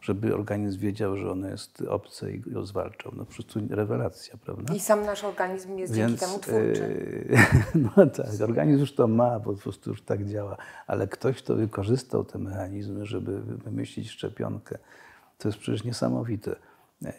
żeby 0.00 0.34
organizm 0.34 0.78
wiedział, 0.78 1.16
że 1.16 1.30
ono 1.30 1.48
jest 1.48 1.82
obce 1.82 2.32
i 2.32 2.40
go 2.40 2.66
zwalczał. 2.66 3.12
No 3.16 3.24
po 3.24 3.34
prostu 3.34 3.60
rewelacja, 3.70 4.36
prawda? 4.44 4.74
I 4.74 4.80
sam 4.80 5.06
nasz 5.06 5.24
organizm 5.24 5.78
jest 5.78 5.94
Więc, 5.94 6.10
dzięki 6.10 6.26
temu 6.26 6.38
twórczy. 6.38 7.28
no 7.96 8.06
tak, 8.06 8.26
organizm 8.44 8.80
już 8.80 8.94
to 8.94 9.08
ma, 9.08 9.40
bo 9.40 9.52
po 9.52 9.58
prostu 9.58 9.90
już 9.90 10.02
tak 10.02 10.26
działa, 10.26 10.56
ale 10.86 11.08
ktoś, 11.08 11.42
kto 11.42 11.54
wykorzystał 11.54 12.24
te 12.24 12.38
mechanizmy, 12.38 13.06
żeby 13.06 13.40
wymyślić 13.40 14.10
szczepionkę, 14.10 14.78
to 15.38 15.48
jest 15.48 15.58
przecież 15.58 15.84
niesamowite 15.84 16.56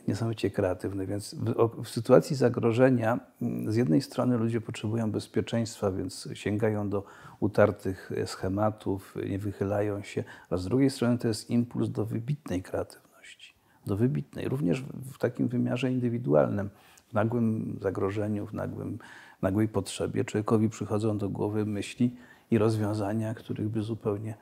niesamowicie 0.07 0.50
kreatywny. 0.50 1.07
Więc 1.07 1.35
w, 1.35 1.83
w, 1.83 1.89
sytuacji 1.89 2.35
zagrożenia 2.35 3.19
mm, 3.41 3.71
z 3.71 3.75
jednej 3.75 4.01
strony 4.01 4.38
ludzie 4.38 4.61
potrzebują 4.61 5.11
bezpieczeństwa, 5.11 5.91
więc 5.91 6.29
sięgają 6.33 6.89
do 6.89 7.03
utartych 7.39 8.11
schematów, 8.25 9.15
nie 9.29 9.39
wychylają 9.39 10.03
się, 10.03 10.23
a 10.50 10.57
z 10.57 10.65
drugiej 10.65 10.89
strony 10.89 11.17
to 11.17 11.27
jest 11.27 11.50
impuls 11.50 11.89
do 11.89 12.05
wybitnej 12.05 12.63
kreatywności, 12.63 13.53
do 13.85 13.97
wybitnej, 13.97 14.50
również 14.50 14.81
w, 14.81 15.13
w 15.13 15.17
takim 15.17 15.47
wymiarze 15.47 15.91
indywidualnym, 15.91 16.69
w 17.07 17.13
nagłym 17.13 17.77
zagrożeniu, 17.81 18.47
w 18.47 18.53
nagłym, 18.53 19.00
nagłej 19.41 19.67
potrzebie. 19.67 20.25
Człowiekowi 20.25 20.69
przychodzą 20.69 21.17
do 21.17 21.29
głowy 21.29 21.65
myśli 21.65 22.15
i 22.51 22.57
rozwiązania, 22.57 23.33
których 23.33 23.69
by 23.69 23.81
zupełnie 23.81 24.35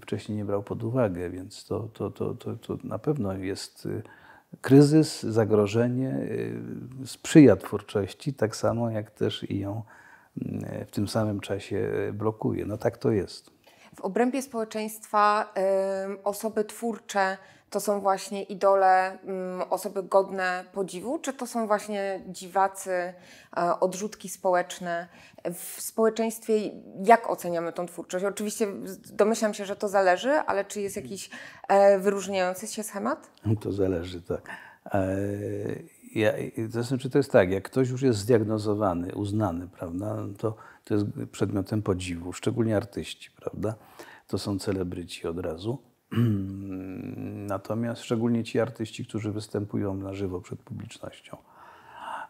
wcześniej 0.00 0.38
nie 0.38 0.44
brał 0.44 0.62
pod 0.62 0.84
uwagę, 0.84 1.30
więc 1.30 1.64
to, 1.64 1.88
to, 1.92 2.10
to, 2.10 2.34
to, 2.34 2.56
to 2.56 2.78
na 2.84 2.98
pewno 2.98 3.34
jest 3.34 3.86
y, 3.86 4.02
kryzys, 4.60 5.22
zagrożenie 5.22 6.08
y, 7.02 7.06
sprzyja 7.06 7.56
twórczości, 7.56 8.34
tak 8.34 8.56
samo 8.56 8.90
jak 8.90 9.10
też 9.10 9.50
i 9.50 9.58
ją 9.58 9.82
y, 10.36 10.84
w 10.86 10.90
tym 10.90 11.08
samym 11.08 11.40
czasie 11.40 11.76
y, 12.08 12.12
blokuje. 12.12 12.66
No 12.66 12.78
tak 12.78 12.98
to 12.98 13.10
jest. 13.10 13.50
W 13.96 14.00
obrębie 14.00 14.42
społeczeństwa 14.42 15.54
osoby 16.24 16.64
twórcze 16.64 17.36
to 17.70 17.80
są 17.80 18.00
właśnie 18.00 18.42
idole, 18.42 19.18
y, 19.62 19.68
osoby 19.68 20.02
godne 20.02 20.64
podziwu, 20.72 21.18
czy 21.18 21.32
to 21.32 21.46
są 21.46 21.66
właśnie 21.66 22.20
dziwacy, 22.28 22.90
y, 22.90 23.60
odrzutki 23.80 24.28
społeczne? 24.28 25.08
W 25.54 25.80
społeczeństwie 25.80 26.54
jak 27.04 27.30
oceniamy 27.30 27.72
tą 27.72 27.86
twórczość? 27.86 28.24
Oczywiście 28.24 28.66
domyślam 29.12 29.54
się, 29.54 29.64
że 29.64 29.76
to 29.76 29.88
zależy, 29.88 30.30
ale 30.30 30.64
czy 30.64 30.80
jest 30.80 30.96
jakiś 30.96 31.30
e, 31.68 31.98
wyróżniający 31.98 32.66
się 32.66 32.82
schemat? 32.82 33.30
To 33.60 33.72
zależy, 33.72 34.22
tak. 34.22 34.50
E, 34.94 35.16
ja, 36.14 36.32
to 36.72 36.82
znaczy, 36.82 37.10
to 37.10 37.18
jest 37.18 37.32
tak, 37.32 37.50
jak 37.50 37.64
ktoś 37.64 37.88
już 37.88 38.02
jest 38.02 38.18
zdiagnozowany, 38.18 39.14
uznany, 39.14 39.68
prawda, 39.68 40.14
no 40.14 40.34
to, 40.38 40.56
to 40.84 40.94
jest 40.94 41.06
przedmiotem 41.32 41.82
podziwu, 41.82 42.32
szczególnie 42.32 42.76
artyści, 42.76 43.30
prawda? 43.30 43.74
To 44.26 44.38
są 44.38 44.58
celebryci 44.58 45.28
od 45.28 45.38
razu. 45.38 45.78
Natomiast 47.54 48.02
szczególnie 48.02 48.44
ci 48.44 48.60
artyści, 48.60 49.06
którzy 49.06 49.32
występują 49.32 49.94
na 49.94 50.14
żywo 50.14 50.40
przed 50.40 50.62
publicznością. 50.62 51.36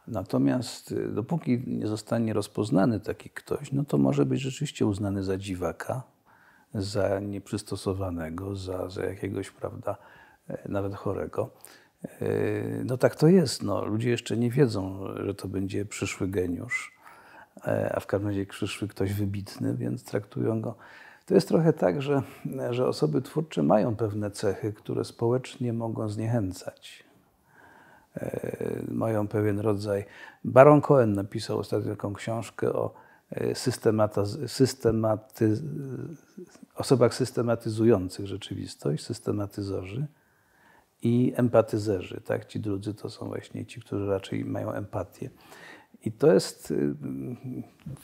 Natomiast 0.07 0.93
y, 0.93 1.09
dopóki 1.09 1.62
nie 1.66 1.87
zostanie 1.87 2.33
rozpoznany 2.33 3.01
taki 3.01 3.31
ktoś, 3.31 3.73
no 3.73 3.85
to 3.85 3.99
może 3.99 4.27
być 4.27 4.40
rzeczywiście 4.40 4.87
uznany 4.87 5.23
za 5.23 5.37
dziwaka, 5.37 6.03
za 6.75 7.21
nieprzystosowanego, 7.21 8.57
za, 8.57 8.88
za 8.88 9.05
jakiegoś, 9.05 9.51
prawda, 9.51 9.97
e, 10.49 10.69
nawet 10.69 10.95
chorego. 10.95 11.51
E, 12.05 12.29
no 12.85 12.97
tak 12.97 13.16
to 13.16 13.29
jest. 13.29 13.62
No. 13.62 13.85
Ludzie 13.85 14.11
jeszcze 14.11 14.37
nie 14.37 14.51
wiedzą, 14.51 15.07
że 15.16 15.35
to 15.35 15.49
będzie 15.49 15.85
przyszły 15.85 16.29
geniusz, 16.29 16.93
e, 17.66 17.93
a 17.97 18.01
w 18.01 18.07
każdym 18.07 18.29
razie 18.29 18.47
przyszły 18.47 18.88
ktoś 18.88 19.12
wybitny, 19.12 19.75
więc 19.77 20.05
traktują 20.05 20.61
go. 20.61 20.75
To 21.31 21.35
jest 21.35 21.49
trochę 21.49 21.73
tak, 21.73 22.03
że, 22.03 22.23
że 22.71 22.87
osoby 22.87 23.23
twórcze 23.23 23.62
mają 23.62 23.97
pewne 23.97 24.31
cechy, 24.31 24.73
które 24.73 25.05
społecznie 25.05 25.73
mogą 25.73 26.09
zniechęcać. 26.09 27.05
E, 28.16 28.83
mają 28.88 29.29
pewien 29.29 29.61
rodzaj. 29.61 30.05
Baron 30.45 30.81
Cohen 30.81 31.12
napisał 31.12 31.59
ostatnio 31.59 31.90
taką 31.90 32.14
książkę 32.14 32.73
o 32.73 32.95
systematy, 33.55 34.21
osobach 36.75 37.14
systematyzujących 37.14 38.27
rzeczywistość, 38.27 39.05
systematyzorzy 39.05 40.07
i 41.03 41.33
empatyzerzy. 41.37 42.21
Tak? 42.21 42.47
Ci 42.47 42.61
drudzy 42.61 42.95
to 42.95 43.11
są 43.11 43.27
właśnie 43.27 43.66
ci, 43.66 43.81
którzy 43.81 44.07
raczej 44.07 44.45
mają 44.45 44.73
empatię. 44.73 45.31
I 46.05 46.13
to 46.13 46.33
jest, 46.33 46.71
y, 46.71 46.95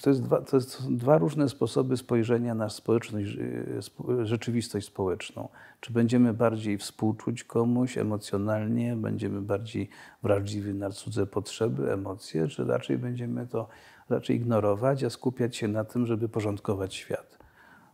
to 0.03 0.11
jest, 0.11 0.23
dwa, 0.23 0.41
to 0.41 0.61
są 0.61 0.97
dwa 0.97 1.19
różne 1.19 1.49
sposoby 1.49 1.97
spojrzenia 1.97 2.55
na 2.55 2.71
społeczność, 2.71 3.37
y, 3.37 4.27
rzeczywistość 4.27 4.87
społeczną. 4.87 5.49
Czy 5.81 5.93
będziemy 5.93 6.35
bardziej 6.35 6.79
współczuć 6.79 7.45
komuś 7.45 7.99
emocjonalnie, 7.99 8.97
będziemy 8.97 9.41
bardziej 9.41 9.89
wrażliwi 10.23 10.75
na 10.75 10.91
cudze 10.91 11.27
potrzeby, 11.27 11.93
emocje, 11.93 12.49
czy 12.49 12.65
raczej 12.65 12.99
będziemy 12.99 13.47
to 13.47 13.69
raczej 14.09 14.37
ignorować, 14.37 15.05
a 15.05 15.11
skupiać 15.11 15.57
się 15.57 15.69
na 15.69 15.85
tym, 15.85 16.07
żeby 16.07 16.29
porządkować 16.29 16.95
świat, 16.95 17.39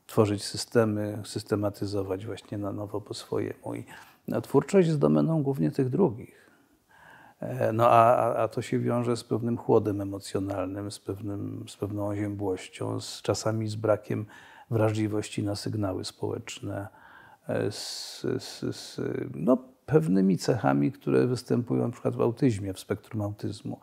tworzyć 0.07 0.45
systemy, 0.45 1.19
systematyzować 1.25 2.27
właśnie 2.27 2.59
na 2.59 2.73
nowo 2.73 3.01
po 3.01 3.15
swojemu. 3.15 3.75
I 3.75 3.85
no, 4.29 4.41
twórczość 4.41 4.88
jest 4.88 5.01
domeną 5.01 5.43
głównie 5.43 5.71
tych 5.71 5.88
drugich. 5.88 6.41
E, 7.42 7.72
no 7.72 7.90
a, 7.90 8.35
a 8.35 8.48
to 8.48 8.62
się 8.62 8.78
wiąże 8.78 9.16
z 9.16 9.24
pewnym 9.24 9.57
chłodem 9.57 10.00
emocjonalnym, 10.00 10.90
z, 10.90 10.98
pewnym, 10.98 11.64
z 11.68 11.76
pewną 11.76 12.09
oziębłością, 12.09 13.00
z 13.00 13.22
czasami 13.22 13.68
z 13.68 13.74
brakiem 13.74 14.26
wrażliwości 14.70 15.42
na 15.42 15.57
sygnały 15.57 16.05
społeczne, 16.05 16.88
e, 17.48 17.72
z, 17.72 18.20
z, 18.38 18.76
z 18.76 19.00
no, 19.35 19.59
pewnymi 19.87 20.38
cechami, 20.38 20.92
które 20.92 21.26
występują 21.26 21.83
na 21.83 21.92
przykład 21.92 22.16
w 22.16 22.20
autyzmie, 22.20 22.74
w 22.74 22.81
spektrum 22.81 23.22
autyzmu. 23.22 23.81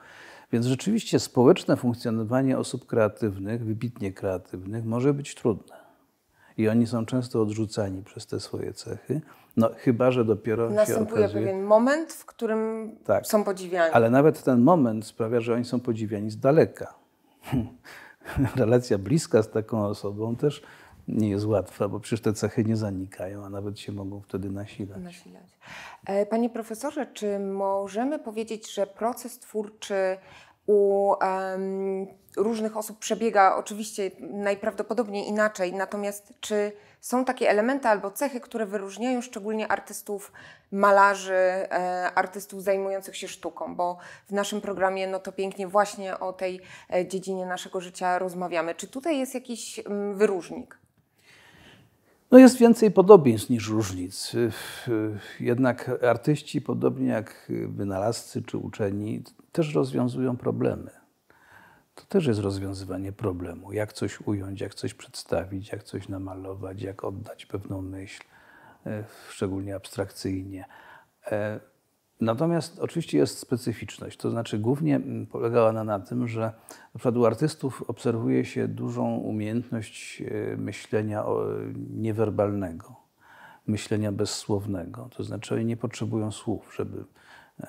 Więc 0.52 0.66
rzeczywiście 0.66 1.20
społeczne 1.20 1.78
funkcjonowanie 1.78 2.58
osób 2.58 2.86
kreatywnych, 2.86 3.66
wybitnie 3.66 4.14
kreatywnych, 4.14 4.86
może 4.86 5.14
być 5.14 5.36
trudne. 5.36 5.76
I 6.58 6.70
oni 6.70 6.88
są 6.88 7.06
często 7.06 7.42
odrzucani 7.42 8.04
przez 8.04 8.28
te 8.28 8.40
swoje 8.40 8.74
cechy. 8.74 9.22
No, 9.58 9.70
chyba, 9.78 10.12
że 10.12 10.26
dopiero 10.26 10.70
Następuje 10.70 11.08
się 11.08 11.24
okazuje... 11.24 11.46
pewien 11.46 11.64
moment, 11.64 12.14
w 12.14 12.26
którym 12.26 12.92
tak, 13.04 13.28
są 13.28 13.44
podziwiani. 13.44 13.94
Ale 13.94 14.10
nawet 14.10 14.44
ten 14.44 14.62
moment 14.62 15.06
sprawia, 15.06 15.40
że 15.40 15.54
oni 15.54 15.66
są 15.66 15.80
podziwiani 15.80 16.32
z 16.32 16.40
daleka. 16.40 16.94
Relacja 18.56 18.98
bliska 18.98 19.44
z 19.44 19.50
taką 19.50 19.86
osobą 19.86 20.36
też 20.36 20.62
nie 21.10 21.30
jest 21.30 21.46
łatwa, 21.46 21.88
bo 21.88 22.00
przecież 22.00 22.22
te 22.22 22.34
cechy 22.34 22.64
nie 22.64 22.76
zanikają, 22.76 23.46
a 23.46 23.50
nawet 23.50 23.80
się 23.80 23.92
mogą 23.92 24.22
wtedy 24.22 24.50
nasilać. 24.50 25.04
nasilać. 25.04 25.58
E, 26.06 26.26
panie 26.26 26.50
profesorze, 26.50 27.08
czy 27.14 27.40
możemy 27.40 28.20
powiedzieć, 28.20 28.74
że 28.74 28.88
proces 28.88 29.40
twórczy 29.40 30.18
u 30.68 31.08
um, 31.22 32.08
różnych 32.38 32.78
osób 32.78 33.00
przebiega 33.00 33.56
oczywiście 33.56 34.12
najprawdopodobniej 34.20 35.28
inaczej, 35.28 35.74
natomiast 35.74 36.34
czy 36.40 36.72
są 37.02 37.26
takie 37.26 37.50
elementy 37.50 37.88
albo 37.88 38.12
cechy, 38.12 38.40
które 38.40 38.66
wyróżniają 38.66 39.22
szczególnie 39.22 39.68
artystów, 39.68 40.32
malarzy, 40.72 41.34
e, 41.34 42.12
artystów 42.16 42.64
zajmujących 42.64 43.18
się 43.18 43.28
sztuką, 43.28 43.76
bo 43.76 43.98
w 44.28 44.32
naszym 44.32 44.62
programie 44.62 45.08
no 45.08 45.20
to 45.20 45.32
pięknie 45.32 45.68
właśnie 45.68 46.20
o 46.20 46.34
tej 46.34 46.62
e, 46.94 47.08
dziedzinie 47.08 47.46
naszego 47.46 47.82
życia 47.82 48.20
rozmawiamy. 48.20 48.76
Czy 48.76 48.88
tutaj 48.88 49.20
jest 49.20 49.34
jakiś 49.34 49.80
m, 49.80 50.18
wyróżnik? 50.18 50.78
No 52.32 52.40
jest 52.40 52.58
więcej 52.58 52.92
podobieństw 52.92 53.50
niż 53.50 53.70
różnic. 53.70 54.32
Jednak 55.40 55.92
artyści, 56.04 56.62
podobnie 56.62 57.08
jak 57.08 57.52
wynalazcy 57.68 58.42
czy 58.42 58.58
uczeni, 58.58 59.24
też 59.52 59.74
rozwiązują 59.74 60.38
problemy. 60.38 60.99
To 62.00 62.06
też 62.06 62.26
jest 62.26 62.40
rozwiązywanie 62.40 63.12
problemu. 63.12 63.74
Jak 63.74 63.94
coś 63.94 64.22
ująć, 64.22 64.62
jak 64.62 64.76
coś 64.76 64.94
przedstawić, 64.94 65.72
jak 65.72 65.84
coś 65.84 66.10
namalować, 66.10 66.82
jak 66.82 67.04
oddać 67.04 67.46
pewną 67.46 67.82
myśl, 67.82 68.24
e, 68.86 69.04
szczególnie 69.30 69.76
abstrakcyjnie. 69.76 70.66
E, 71.32 71.60
natomiast 72.22 72.80
oczywiście 72.80 73.18
jest 73.18 73.40
specyficzność, 73.40 74.18
to 74.18 74.32
znaczy 74.32 74.60
głównie 74.60 75.02
polegała 75.32 75.70
ona 75.70 75.84
na 75.84 76.00
tym, 76.00 76.28
że 76.28 76.42
na 76.94 76.98
przykład 76.98 77.18
u 77.18 77.26
artystów 77.26 77.84
obserwuje 77.88 78.46
się 78.46 78.68
dużą 78.68 79.16
umiejętność 79.16 80.22
e, 80.22 80.58
myślenia 80.58 81.26
niewerbalnego, 81.90 82.96
myślenia 83.68 84.12
bezsłownego. 84.12 85.10
To 85.18 85.24
znaczy 85.24 85.56
oni 85.56 85.66
nie 85.66 85.78
potrzebują 85.78 86.32
słów, 86.32 86.74
żeby 86.76 87.06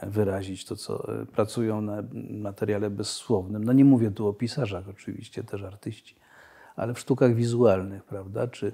wyrazić 0.02 0.64
to, 0.64 0.76
co 0.76 1.20
e, 1.22 1.26
pracują 1.26 1.80
na 1.80 2.02
materiale 2.30 2.90
bezsłownym. 2.90 3.64
No 3.64 3.72
nie 3.72 3.84
mówię 3.84 4.10
tu 4.10 4.28
o 4.28 4.32
pisarzach 4.32 4.88
oczywiście, 4.88 5.44
też 5.44 5.62
artyści, 5.62 6.16
ale 6.76 6.94
w 6.94 6.98
sztukach 6.98 7.34
wizualnych, 7.34 8.04
prawda, 8.04 8.48
czy 8.48 8.72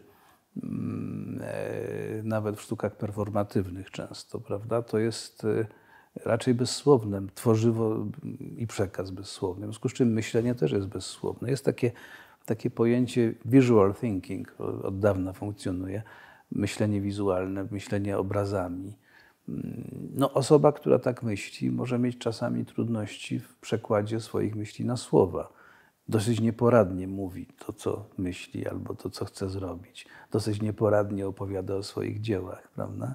mm, 0.62 1.40
e, 1.42 2.22
nawet 2.22 2.56
w 2.56 2.60
sztukach 2.60 2.96
performatywnych 2.96 3.90
często, 3.90 4.40
prawda, 4.40 4.82
to 4.82 4.98
jest 4.98 5.44
e, 5.44 5.66
raczej 6.24 6.54
bezsłowne, 6.54 7.22
tworzywo 7.34 8.06
i 8.56 8.66
przekaz 8.66 9.10
bezsłowny. 9.10 9.66
W 9.66 9.68
związku 9.68 9.88
z 9.88 9.92
czym 9.92 10.12
myślenie 10.12 10.54
też 10.54 10.72
jest 10.72 10.86
bezsłowne. 10.86 11.50
Jest 11.50 11.64
takie, 11.64 11.92
takie 12.46 12.70
pojęcie 12.70 13.34
visual 13.44 13.94
thinking, 13.94 14.54
od 14.82 14.98
dawna 14.98 15.32
funkcjonuje, 15.32 16.02
myślenie 16.52 17.00
wizualne, 17.00 17.66
myślenie 17.70 18.18
obrazami 18.18 18.96
no, 20.14 20.32
osoba, 20.32 20.72
która 20.72 20.98
tak 20.98 21.22
myśli, 21.22 21.70
może 21.70 21.98
mieć 21.98 22.18
czasami 22.18 22.64
trudności 22.64 23.40
w 23.40 23.56
przekładzie 23.56 24.20
swoich 24.20 24.56
myśli 24.56 24.84
na 24.84 24.96
słowa. 24.96 25.52
Dosyć 26.08 26.40
nieporadnie 26.40 27.08
mówi 27.08 27.46
to, 27.58 27.72
co 27.72 28.06
myśli, 28.18 28.68
albo 28.68 28.94
to, 28.94 29.10
co 29.10 29.24
chce 29.24 29.50
zrobić. 29.50 30.06
Dosyć 30.30 30.62
nieporadnie 30.62 31.26
opowiada 31.26 31.74
o 31.74 31.82
swoich 31.82 32.20
dziełach, 32.20 32.68
prawda? 32.74 33.14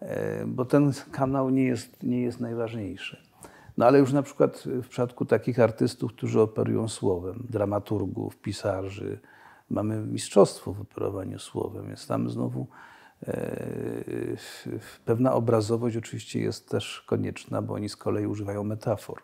E, 0.00 0.46
bo 0.46 0.64
ten 0.64 0.92
kanał 1.10 1.50
nie 1.50 1.64
jest, 1.64 2.02
nie 2.02 2.22
jest 2.22 2.40
najważniejszy. 2.40 3.30
No 3.76 3.86
ale 3.86 3.98
już 3.98 4.12
na 4.12 4.22
przykład 4.22 4.64
w 4.82 4.88
przypadku 4.88 5.24
takich 5.24 5.60
artystów, 5.60 6.12
którzy 6.12 6.40
operują 6.40 6.88
słowem, 6.88 7.46
dramaturgów, 7.50 8.36
pisarzy, 8.36 9.20
mamy 9.70 10.00
mistrzostwo 10.00 10.72
w 10.72 10.80
operowaniu 10.80 11.38
słowem, 11.38 11.86
więc 11.86 12.06
tam 12.06 12.30
znowu 12.30 12.66
pewna 15.04 15.32
obrazowość 15.32 15.96
oczywiście 15.96 16.40
jest 16.40 16.68
też 16.68 17.04
konieczna, 17.06 17.62
bo 17.62 17.74
oni 17.74 17.88
z 17.88 17.96
kolei 17.96 18.26
używają 18.26 18.64
metafor. 18.64 19.22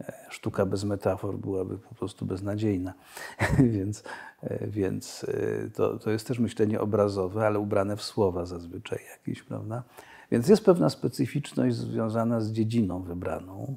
E, 0.00 0.12
sztuka 0.30 0.66
bez 0.66 0.84
metafor 0.84 1.38
byłaby 1.38 1.78
po 1.78 1.94
prostu 1.94 2.26
beznadziejna. 2.26 2.94
więc 3.74 4.02
e, 4.42 4.66
więc 4.66 5.26
to, 5.74 5.98
to 5.98 6.10
jest 6.10 6.26
też 6.26 6.38
myślenie 6.38 6.80
obrazowe, 6.80 7.46
ale 7.46 7.58
ubrane 7.58 7.96
w 7.96 8.02
słowa 8.02 8.46
zazwyczaj 8.46 8.98
jakieś, 9.10 9.42
prawda? 9.42 9.82
Więc 10.30 10.48
jest 10.48 10.64
pewna 10.64 10.90
specyficzność 10.90 11.76
związana 11.76 12.40
z 12.40 12.52
dziedziną 12.52 13.02
wybraną, 13.02 13.76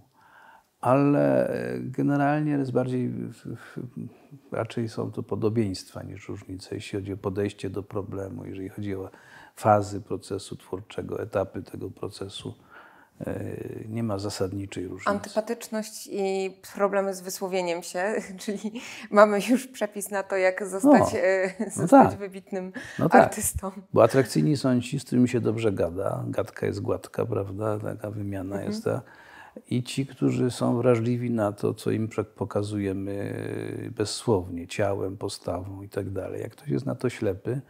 ale 0.84 1.50
generalnie 1.82 2.52
jest 2.52 2.72
bardziej, 2.72 3.13
raczej 4.52 4.89
są 4.89 5.12
to 5.12 5.24
podobieństwa 5.24 6.04
niż 6.04 6.30
różnice, 6.30 6.76
jeśli 6.76 7.00
chodzi 7.00 7.13
o 7.13 7.17
podejście 7.17 7.69
do 7.69 7.84
problemu, 7.84 8.46
jeżeli 8.46 8.69
chodzi 8.69 8.96
o 8.96 9.10
fazy 9.56 10.02
procesu 10.02 10.56
twórczego, 10.56 11.22
etapy 11.22 11.62
tego 11.62 11.89
procesu. 11.89 12.54
E, 13.28 13.56
nie 13.89 14.04
ma 14.04 14.19
zasadniczej 14.19 14.88
różnicy. 14.88 15.10
Antypatyczność 15.10 16.10
i 16.12 16.58
problemy 16.76 17.13
z 17.13 17.22
wysłowieniem 17.22 17.84
się, 17.84 18.13
czyli 18.43 18.82
mamy 19.12 19.39
już 19.50 19.67
przepis 19.67 20.12
na 20.12 20.24
to, 20.24 20.38
jak 20.38 20.67
zostać, 20.67 21.13
no, 21.13 21.19
e, 21.19 21.54
no 21.60 21.65
zostać 21.69 22.10
tak. 22.10 22.19
wybitnym 22.19 22.72
no 23.00 23.10
tak. 23.10 23.24
artystą. 23.24 23.72
Bo 23.93 24.04
atrakcyjni 24.04 24.58
są 24.58 24.82
ci, 24.82 25.00
z 25.00 25.04
którymi 25.04 25.30
się 25.30 25.39
dobrze 25.39 25.72
gada. 25.72 26.24
Gadka 26.28 26.65
jest 26.65 26.82
gładka, 26.82 27.26
prawda? 27.26 27.80
Taka 27.80 28.12
wymiana 28.12 28.56
mhm. 28.56 28.72
jest 28.72 28.84
ta. 28.84 29.02
I 29.69 29.83
ci, 29.83 30.05
którzy 30.05 30.51
są 30.51 30.77
wrażliwi 30.77 31.31
na 31.31 31.51
to, 31.51 31.73
co 31.73 31.91
im 31.91 32.09
pokazujemy 32.35 33.33
bezsłownie, 33.95 34.67
ciałem, 34.67 35.17
postawą 35.17 35.81
i 35.81 35.89
tak 35.89 36.09
dalej. 36.09 36.41
Jak 36.41 36.51
ktoś 36.51 36.69
jest 36.69 36.85
na 36.85 36.95
to 36.95 37.09
ślepy, 37.09 37.61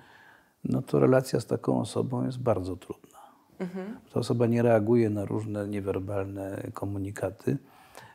no 0.64 0.82
to 0.82 1.00
relacja 1.00 1.40
z 1.40 1.46
taką 1.46 1.80
osobą 1.80 2.26
jest 2.26 2.40
bardzo 2.40 2.76
trudna. 2.76 3.20
Mhm. 3.60 3.98
Ta 4.14 4.20
osoba 4.20 4.48
nie 4.48 4.62
reaguje 4.62 5.10
na 5.10 5.26
różne 5.26 5.68
niewerbalne 5.68 6.64
komunikaty, 6.74 7.58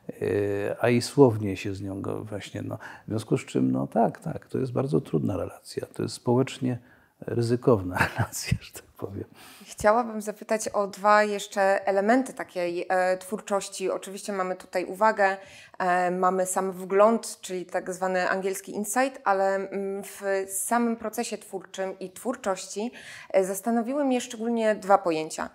e, 0.09 0.77
a 0.81 0.89
i 0.89 1.03
słownie 1.03 1.57
się 1.57 1.75
z 1.75 1.83
nią 1.83 2.03
właśnie, 2.23 2.63
no, 2.63 2.79
w 3.07 3.09
związku 3.09 3.39
z 3.39 3.45
czym, 3.45 3.73
no 3.73 3.87
tak, 3.87 4.21
tak, 4.21 4.47
to 4.47 4.59
jest 4.59 4.73
bardzo 4.73 5.01
trudna 5.01 5.37
relacja. 5.37 5.87
To 5.87 6.03
jest 6.03 6.15
społecznie 6.15 6.79
ryzykowna 7.21 7.99
relacja, 8.17 8.59
że 8.61 8.73
tak 8.73 8.85
powiem. 8.97 9.25
Chciałabym 9.67 10.23
zapytać 10.23 10.69
o 10.69 10.87
dwa 10.87 11.25
jeszcze 11.25 11.87
elementy 11.87 12.35
takiej 12.35 12.87
e, 12.89 13.17
twórczości. 13.17 13.91
Oczywiście 13.91 14.33
mamy 14.33 14.57
tutaj 14.57 14.85
uwagę, 14.85 15.37
e, 15.79 16.11
mamy 16.11 16.47
sam 16.47 16.73
wgląd, 16.73 17.39
czyli 17.41 17.67
tak 17.67 17.93
zwany 17.95 18.29
angielski 18.31 18.73
insight, 18.73 19.21
ale 19.25 19.55
mm, 19.55 20.03
w 20.03 20.23
samym 20.51 20.97
procesie 20.97 21.39
twórczym 21.39 21.99
i 21.99 22.11
twórczości 22.11 22.93
e, 23.31 23.45
zastanowiły 23.45 24.05
mnie 24.05 24.21
szczególnie 24.21 24.75
dwa 24.75 24.99
pojęcia. 24.99 25.51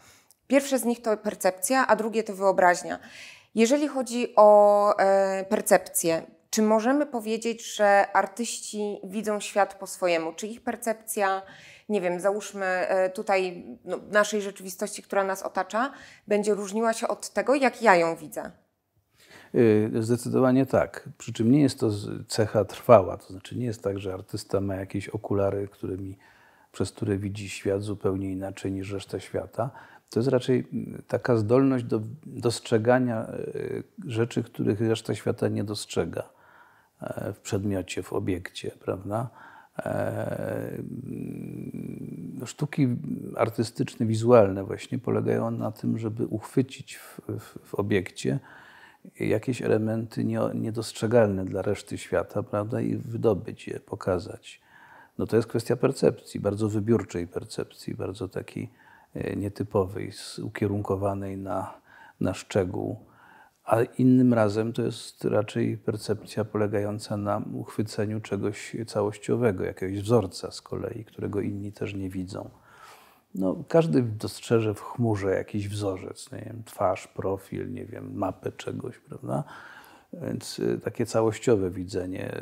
Pierwsze 0.48 0.80
z 0.80 0.86
nich 0.86 1.02
to 1.02 1.18
percepcja, 1.18 1.88
a 1.88 1.96
drugie 1.96 2.24
to 2.24 2.36
wyobraźnia. 2.36 3.00
Jeżeli 3.56 3.88
chodzi 3.88 4.34
o 4.36 4.98
e, 4.98 5.46
percepcję, 5.50 6.24
czy 6.54 6.62
możemy 6.62 7.06
powiedzieć, 7.06 7.76
że 7.76 8.12
artyści 8.14 9.00
widzą 9.04 9.40
świat 9.40 9.74
po 9.76 9.88
swojemu? 9.88 10.34
Czy 10.34 10.48
ich 10.48 10.62
percepcja, 10.62 11.42
nie 11.90 12.02
wiem, 12.02 12.20
załóżmy 12.20 12.66
e, 12.66 13.10
tutaj 13.10 13.66
no, 13.86 14.00
naszej 14.12 14.42
rzeczywistości, 14.42 15.04
która 15.04 15.24
nas 15.24 15.44
otacza, 15.44 15.92
będzie 16.28 16.54
różniła 16.54 16.94
się 16.94 17.08
od 17.08 17.30
tego, 17.30 17.56
jak 17.56 17.82
ja 17.82 17.96
ją 17.96 18.16
widzę? 18.16 18.52
Y, 19.56 19.92
zdecydowanie 20.00 20.66
tak. 20.66 21.10
Przy 21.18 21.34
czym 21.34 21.52
nie 21.52 21.62
jest 21.62 21.80
to 21.80 21.90
cecha 22.28 22.66
trwała. 22.66 23.18
To 23.18 23.28
znaczy 23.28 23.58
nie 23.58 23.66
jest 23.66 23.84
tak, 23.84 24.00
że 24.00 24.14
artysta 24.14 24.62
ma 24.62 24.76
jakieś 24.76 25.10
okulary, 25.10 25.68
którymi, 25.68 26.18
przez 26.72 26.92
które 26.92 27.18
widzi 27.18 27.50
świat 27.50 27.82
zupełnie 27.82 28.32
inaczej 28.32 28.72
niż 28.72 28.92
reszta 28.92 29.20
świata. 29.20 29.70
To 30.10 30.20
jest 30.20 30.30
raczej 30.30 30.68
taka 31.08 31.38
zdolność 31.38 31.86
do 31.86 32.02
dostrzegania 32.26 33.28
y, 33.56 33.84
rzeczy, 34.06 34.44
których 34.44 34.82
reszta 34.82 35.16
świata 35.16 35.48
nie 35.48 35.64
dostrzega 35.64 36.33
w 37.34 37.40
przedmiocie, 37.40 38.04
w 38.04 38.14
obiekcie, 38.14 38.72
prawda? 38.80 39.30
E, 39.80 40.78
no, 42.34 42.46
sztuki 42.46 42.88
artystyczne, 43.38 44.06
wizualne 44.06 44.64
właśnie 44.64 45.00
polegają 45.00 45.52
na 45.52 45.72
tym, 45.72 45.98
żeby 45.98 46.28
uchwycić 46.28 46.96
w, 46.96 47.20
w, 47.40 47.60
w 47.64 47.76
obiekcie 47.76 48.40
jakieś 49.20 49.62
elementy 49.62 50.24
nie, 50.24 50.40
niedostrzegalne 50.54 51.46
dla 51.46 51.62
reszty 51.62 51.98
świata, 51.98 52.44
prawda, 52.44 52.82
i 52.82 52.96
wydobyć 52.96 53.68
je, 53.68 53.80
pokazać. 53.80 54.62
No 55.18 55.28
to 55.28 55.36
jest 55.36 55.48
kwestia 55.48 55.76
percepcji, 55.76 56.40
bardzo 56.40 56.70
wybiórczej 56.70 57.28
percepcji, 57.28 57.96
bardzo 57.96 58.28
takiej 58.28 58.70
e, 59.14 59.36
nietypowej, 59.36 60.12
ukierunkowanej 60.44 61.38
na, 61.38 61.74
na 62.20 62.34
szczegół 62.34 63.13
a 63.64 63.82
innym 63.82 64.34
razem 64.34 64.74
to 64.74 64.82
jest 64.82 65.26
raczej 65.26 65.78
percepcja 65.78 66.46
polegająca 66.46 67.18
na 67.18 67.42
uchwyceniu 67.54 68.22
czegoś 68.22 68.76
całościowego, 68.88 69.64
jakiegoś 69.64 70.02
wzorca 70.02 70.52
z 70.52 70.62
kolei, 70.62 71.06
którego 71.06 71.42
inni 71.42 71.72
też 71.72 71.94
nie 71.94 72.10
widzą. 72.10 72.50
No, 73.36 73.64
każdy 73.68 74.02
dostrzeże 74.02 74.74
w 74.74 74.82
chmurze 74.82 75.36
jakiś 75.36 75.70
wzorzec, 75.70 76.32
nie 76.32 76.42
wiem, 76.46 76.64
twarz, 76.66 77.08
profil, 77.08 77.72
nie 77.72 77.86
wiem, 77.86 78.14
mapę 78.14 78.52
czegoś, 78.52 79.00
prawda? 79.00 79.44
Więc 80.14 80.60
y, 80.60 80.80
takie 80.84 81.06
całościowe 81.06 81.70
widzenie 81.70 82.36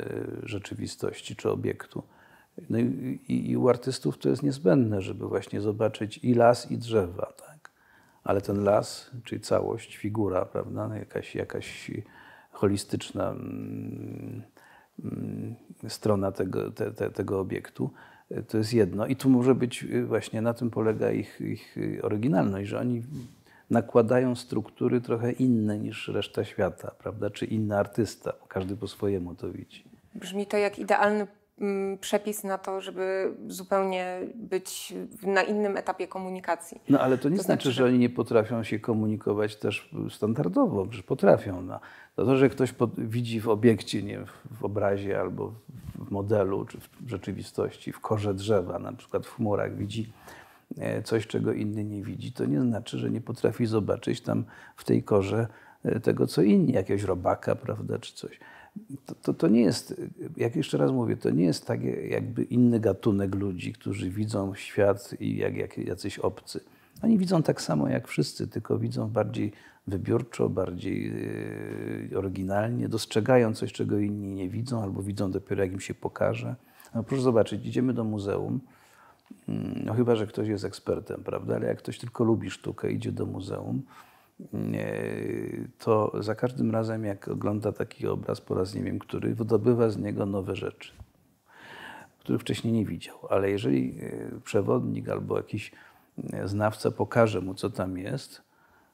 y, 0.44 0.48
rzeczywistości 0.48 1.36
czy 1.36 1.50
obiektu. 1.50 2.02
No 2.70 2.78
i, 2.78 2.82
i, 3.28 3.50
i 3.50 3.56
u 3.56 3.68
artystów 3.68 4.18
to 4.18 4.28
jest 4.28 4.42
niezbędne, 4.42 5.02
żeby 5.02 5.28
właśnie 5.28 5.60
zobaczyć 5.60 6.18
i 6.18 6.34
las, 6.34 6.70
i 6.70 6.78
drzewa. 6.78 7.32
Tak? 7.46 7.51
Ale 8.24 8.40
ten 8.40 8.64
las, 8.64 9.10
czyli 9.24 9.40
całość, 9.40 9.96
figura, 9.96 10.44
prawda, 10.44 10.96
jakaś, 10.96 11.34
jakaś 11.34 11.90
holistyczna 12.52 13.30
mm, 13.30 14.42
mm, 15.04 15.54
strona 15.88 16.32
tego, 16.32 16.70
te, 16.70 16.92
te, 16.92 17.10
tego 17.10 17.40
obiektu, 17.40 17.90
to 18.48 18.58
jest 18.58 18.74
jedno. 18.74 19.06
I 19.06 19.16
tu 19.16 19.30
może 19.30 19.54
być 19.54 19.86
właśnie, 20.06 20.42
na 20.42 20.54
tym 20.54 20.70
polega 20.70 21.10
ich, 21.10 21.40
ich 21.40 21.76
oryginalność, 22.02 22.68
że 22.68 22.80
oni 22.80 23.02
nakładają 23.70 24.34
struktury 24.34 25.00
trochę 25.00 25.32
inne 25.32 25.78
niż 25.78 26.08
reszta 26.08 26.44
świata, 26.44 26.94
prawda, 26.98 27.30
czy 27.30 27.46
inny 27.46 27.78
artysta, 27.78 28.32
każdy 28.48 28.76
po 28.76 28.88
swojemu 28.88 29.34
to 29.34 29.52
widzi. 29.52 29.84
Brzmi 30.14 30.46
to 30.46 30.56
jak 30.56 30.78
idealny 30.78 31.26
przepis 32.00 32.44
na 32.44 32.58
to, 32.58 32.80
żeby 32.80 33.34
zupełnie 33.48 34.20
być 34.34 34.94
na 35.22 35.42
innym 35.42 35.76
etapie 35.76 36.08
komunikacji. 36.08 36.80
No 36.88 37.00
ale 37.00 37.18
to 37.18 37.28
nie 37.28 37.36
to 37.36 37.42
znaczy, 37.42 37.62
znaczy, 37.62 37.76
że 37.76 37.84
oni 37.84 37.98
nie 37.98 38.10
potrafią 38.10 38.62
się 38.62 38.78
komunikować 38.78 39.56
też 39.56 39.90
standardowo, 40.10 40.86
że 40.90 41.02
potrafią. 41.02 41.62
No. 41.62 41.80
To, 42.16 42.24
to 42.24 42.36
że 42.36 42.48
ktoś 42.48 42.74
widzi 42.98 43.40
w 43.40 43.48
obiekcie, 43.48 44.02
nie, 44.02 44.24
w 44.50 44.64
obrazie 44.64 45.20
albo 45.20 45.52
w 45.94 46.10
modelu, 46.10 46.64
czy 46.64 46.78
w 46.80 47.08
rzeczywistości, 47.08 47.92
w 47.92 48.00
korze 48.00 48.34
drzewa, 48.34 48.78
na 48.78 48.92
przykład 48.92 49.26
w 49.26 49.34
chmurach 49.34 49.76
widzi 49.76 50.12
e, 50.78 51.02
coś, 51.02 51.26
czego 51.26 51.52
inny 51.52 51.84
nie 51.84 52.02
widzi, 52.02 52.32
to 52.32 52.44
nie 52.44 52.60
znaczy, 52.60 52.98
że 52.98 53.10
nie 53.10 53.20
potrafi 53.20 53.66
zobaczyć 53.66 54.20
tam 54.20 54.44
w 54.76 54.84
tej 54.84 55.02
korze 55.02 55.46
e, 55.84 56.00
tego, 56.00 56.26
co 56.26 56.42
inni, 56.42 56.72
jakiegoś 56.72 57.02
robaka, 57.02 57.54
prawda, 57.54 57.98
czy 57.98 58.14
coś. 58.14 58.38
To, 59.06 59.14
to, 59.14 59.34
to, 59.34 59.48
nie 59.48 59.60
jest, 59.60 60.00
jak 60.36 60.56
jeszcze 60.56 60.78
raz 60.78 60.90
mówię, 60.90 61.16
to 61.16 61.30
nie 61.30 61.44
jest 61.44 61.66
tak 61.66 61.80
jakby 62.10 62.42
inny 62.42 62.80
gatunek 62.80 63.34
ludzi, 63.34 63.72
którzy 63.72 64.10
widzą 64.10 64.54
świat 64.54 65.14
i 65.20 65.36
jak, 65.36 65.56
jak 65.56 65.78
jacyś 65.78 66.18
obcy. 66.18 66.60
Oni 67.02 67.18
widzą 67.18 67.42
tak 67.42 67.62
samo 67.62 67.88
jak 67.88 68.08
wszyscy, 68.08 68.48
tylko 68.48 68.78
widzą 68.78 69.08
bardziej 69.08 69.52
wybiórczo, 69.86 70.48
bardziej 70.48 71.12
yy, 72.10 72.18
oryginalnie, 72.18 72.88
dostrzegają 72.88 73.54
coś, 73.54 73.72
czego 73.72 73.98
inni 73.98 74.32
nie 74.32 74.48
widzą, 74.48 74.82
albo 74.82 75.02
widzą 75.02 75.30
dopiero 75.30 75.62
jak 75.62 75.72
im 75.72 75.80
się 75.80 75.94
pokaże. 75.94 76.56
No 76.94 77.02
proszę 77.02 77.22
zobaczyć, 77.22 77.66
idziemy 77.66 77.94
do 77.94 78.04
muzeum, 78.04 78.60
mm, 79.48 79.82
no 79.84 79.94
chyba, 79.94 80.16
że 80.16 80.26
ktoś 80.26 80.48
jest 80.48 80.64
ekspertem, 80.64 81.24
prawda, 81.24 81.54
ale 81.56 81.66
jak 81.66 81.78
ktoś 81.78 81.98
tylko 81.98 82.24
lubi 82.24 82.50
sztukę, 82.50 82.92
idzie 82.92 83.12
do 83.12 83.26
muzeum, 83.26 83.82
to 85.78 86.12
za 86.20 86.34
każdym 86.34 86.70
razem, 86.70 87.04
jak 87.04 87.28
ogląda 87.28 87.72
taki 87.72 88.06
obraz 88.06 88.40
po 88.40 88.54
raz 88.54 88.74
nie 88.74 88.82
wiem 88.82 88.98
który, 88.98 89.34
wydobywa 89.34 89.90
z 89.90 89.98
niego 89.98 90.26
nowe 90.26 90.56
rzeczy, 90.56 90.92
których 92.18 92.40
wcześniej 92.40 92.72
nie 92.72 92.86
widział. 92.86 93.18
Ale 93.30 93.50
jeżeli 93.50 93.98
e, 94.00 94.40
przewodnik 94.44 95.08
albo 95.08 95.36
jakiś 95.36 95.72
e, 96.32 96.48
znawca 96.48 96.90
pokaże 96.90 97.40
mu, 97.40 97.54
co 97.54 97.70
tam 97.70 97.98
jest, 97.98 98.42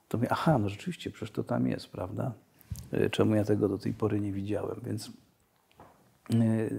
to 0.08 0.18
mówi, 0.18 0.28
aha, 0.30 0.58
no 0.58 0.68
rzeczywiście, 0.68 1.11
przecież 1.11 1.30
to 1.30 1.44
tam 1.44 1.66
jest, 1.66 1.88
prawda? 1.88 2.32
E, 2.92 3.11
czemu 3.11 3.34
ja 3.34 3.44
tego 3.44 3.68
do 3.68 3.78
tej 3.78 3.94
pory 3.94 4.20
nie 4.20 4.32
widziałem? 4.32 4.80
Więc 4.87 5.11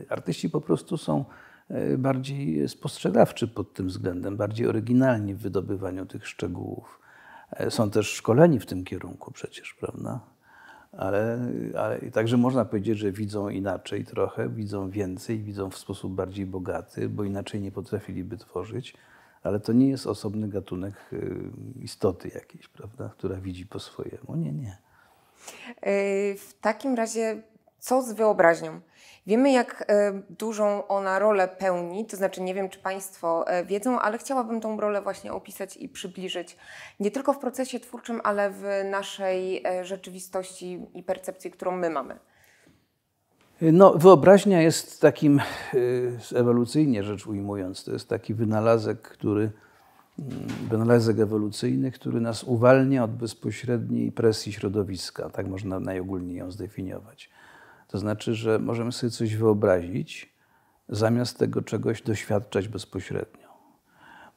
artyści 0.10 0.49
po 0.49 0.62
prostu 0.62 0.97
są 0.97 1.25
bardziej 1.97 2.69
spostrzegawczy 2.69 3.47
pod 3.47 3.73
tym 3.73 3.88
względem, 3.88 4.38
bardziej 4.38 4.67
oryginalni 4.67 5.36
w 5.36 5.39
wydobywaniu 5.39 6.05
tych 6.05 6.27
szczegółów. 6.27 6.99
E, 7.51 7.71
są 7.71 7.91
też 7.91 8.13
szkoleni 8.13 8.59
w 8.59 8.65
tym 8.65 8.83
kierunku 8.83 9.31
przecież, 9.31 9.73
prawda? 9.73 10.19
Ale, 10.91 11.39
ale 11.77 11.99
także 12.12 12.38
można 12.38 12.65
powiedzieć, 12.65 12.97
że 12.97 13.12
widzą 13.12 13.49
inaczej 13.49 14.05
trochę, 14.05 14.49
widzą 14.49 14.89
więcej, 14.89 15.39
widzą 15.39 15.69
w 15.69 15.77
sposób 15.77 16.13
bardziej 16.13 16.45
bogaty, 16.45 17.09
bo 17.09 17.23
inaczej 17.23 17.62
nie 17.62 17.71
potrafiliby 17.71 18.38
tworzyć. 18.38 18.93
Ale 19.43 19.59
to 19.59 19.73
nie 19.73 19.89
jest 19.89 20.07
osobny 20.07 20.47
gatunek 20.47 20.93
y, 21.13 21.51
istoty 21.81 22.31
jakiejś, 22.35 22.67
prawda, 22.67 23.09
która 23.17 23.35
widzi 23.35 23.65
po 23.65 23.79
swojemu. 23.79 24.35
Nie, 24.35 24.51
nie. 24.51 24.77
E, 25.81 25.91
w 26.35 26.53
takim 26.62 26.95
razie, 26.95 27.41
co 27.79 28.01
z 28.01 28.13
wyobraźnią? 28.13 28.79
Wiemy, 29.27 29.51
jak 29.51 29.86
e, 29.88 30.21
dużą 30.29 30.88
ona 30.88 31.19
rolę 31.19 31.47
pełni, 31.47 32.05
to 32.05 32.17
znaczy 32.17 32.41
nie 32.41 32.53
wiem, 32.53 32.69
czy 32.69 32.79
Państwo 32.79 33.47
e, 33.47 33.65
wiedzą, 33.65 33.99
ale 33.99 34.17
chciałabym 34.17 34.62
tą 34.62 34.79
rolę 34.79 35.01
właśnie 35.01 35.34
opisać 35.34 35.77
i 35.77 35.89
przybliżyć 35.89 36.58
nie 36.99 37.12
tylko 37.12 37.34
w 37.34 37.39
procesie 37.39 37.79
twórczym, 37.79 38.21
ale 38.23 38.49
w 38.49 38.63
naszej 38.91 39.63
e, 39.67 39.86
rzeczywistości 39.86 40.86
i 40.93 41.03
percepcji, 41.03 41.51
którą 41.51 41.77
my 41.77 41.89
mamy. 41.89 42.19
No, 43.62 43.93
wyobraźnia 43.93 44.62
jest 44.62 45.01
takim, 45.01 45.41
ewolucyjnie 46.36 47.03
rzecz 47.03 47.27
ujmując, 47.27 47.84
to 47.84 47.91
jest 47.91 48.10
taki 48.10 48.34
wynalazek, 48.34 49.01
który, 49.01 49.51
mm, 50.19 50.32
wynalazek 50.69 51.19
ewolucyjny, 51.19 51.91
który 51.91 52.21
nas 52.21 52.43
uwalnia 52.43 53.03
od 53.03 53.12
bezpośredniej 53.12 54.12
presji 54.12 54.53
środowiska. 54.53 55.29
Tak 55.29 55.47
można 55.47 55.79
najogólniej 55.79 56.38
ją 56.38 56.51
zdefiniować. 56.51 57.29
To 57.89 57.97
znaczy, 57.97 58.36
że 58.36 58.60
możemy 58.60 58.91
sobie 58.91 59.12
coś 59.12 59.36
wyobrazić, 59.36 60.34
zamiast 60.89 61.38
tego 61.38 61.62
czegoś 61.62 62.02
doświadczać 62.02 62.67
bezpośrednio. 62.67 63.49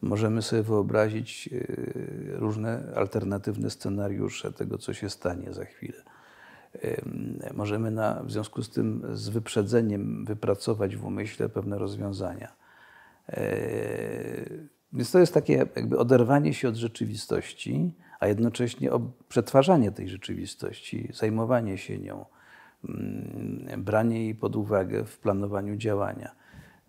Możemy 0.03 0.43
sobie 0.43 0.63
wyobrazić 0.63 1.49
y, 1.53 2.33
różne 2.33 2.93
alternatywne 2.97 3.71
scenariusze 3.71 4.53
tego, 4.53 4.79
co 4.79 4.95
się 4.95 5.11
stanie 5.11 5.53
za 5.53 5.65
chwilę. 5.65 6.03
Możemy 7.55 7.91
na, 7.91 8.23
w 8.23 8.33
związku 8.33 8.63
z 8.63 8.71
tym 8.71 9.03
z 9.13 9.29
wyprzedzeniem 9.29 10.25
wypracować 10.25 10.97
w 10.97 11.05
umyśle 11.05 11.49
pewne 11.49 11.79
rozwiązania. 11.79 12.53
E, 13.29 13.47
więc 14.93 15.11
to 15.11 15.19
jest 15.19 15.35
takie 15.35 15.53
jakby 15.77 15.99
oderwanie 15.99 16.55
się 16.55 16.69
od 16.69 16.77
rzeczywistości, 16.77 17.93
a 18.21 18.27
jednocześnie 18.27 18.91
przetwarzanie 19.29 19.93
tej 19.93 20.09
rzeczywistości, 20.09 21.09
zajmowanie 21.15 21.79
się 21.79 21.99
nią, 21.99 22.25
branie 23.79 24.25
jej 24.25 24.35
pod 24.35 24.57
uwagę 24.57 25.05
w 25.05 25.19
planowaniu 25.19 25.77
działania. 25.77 26.31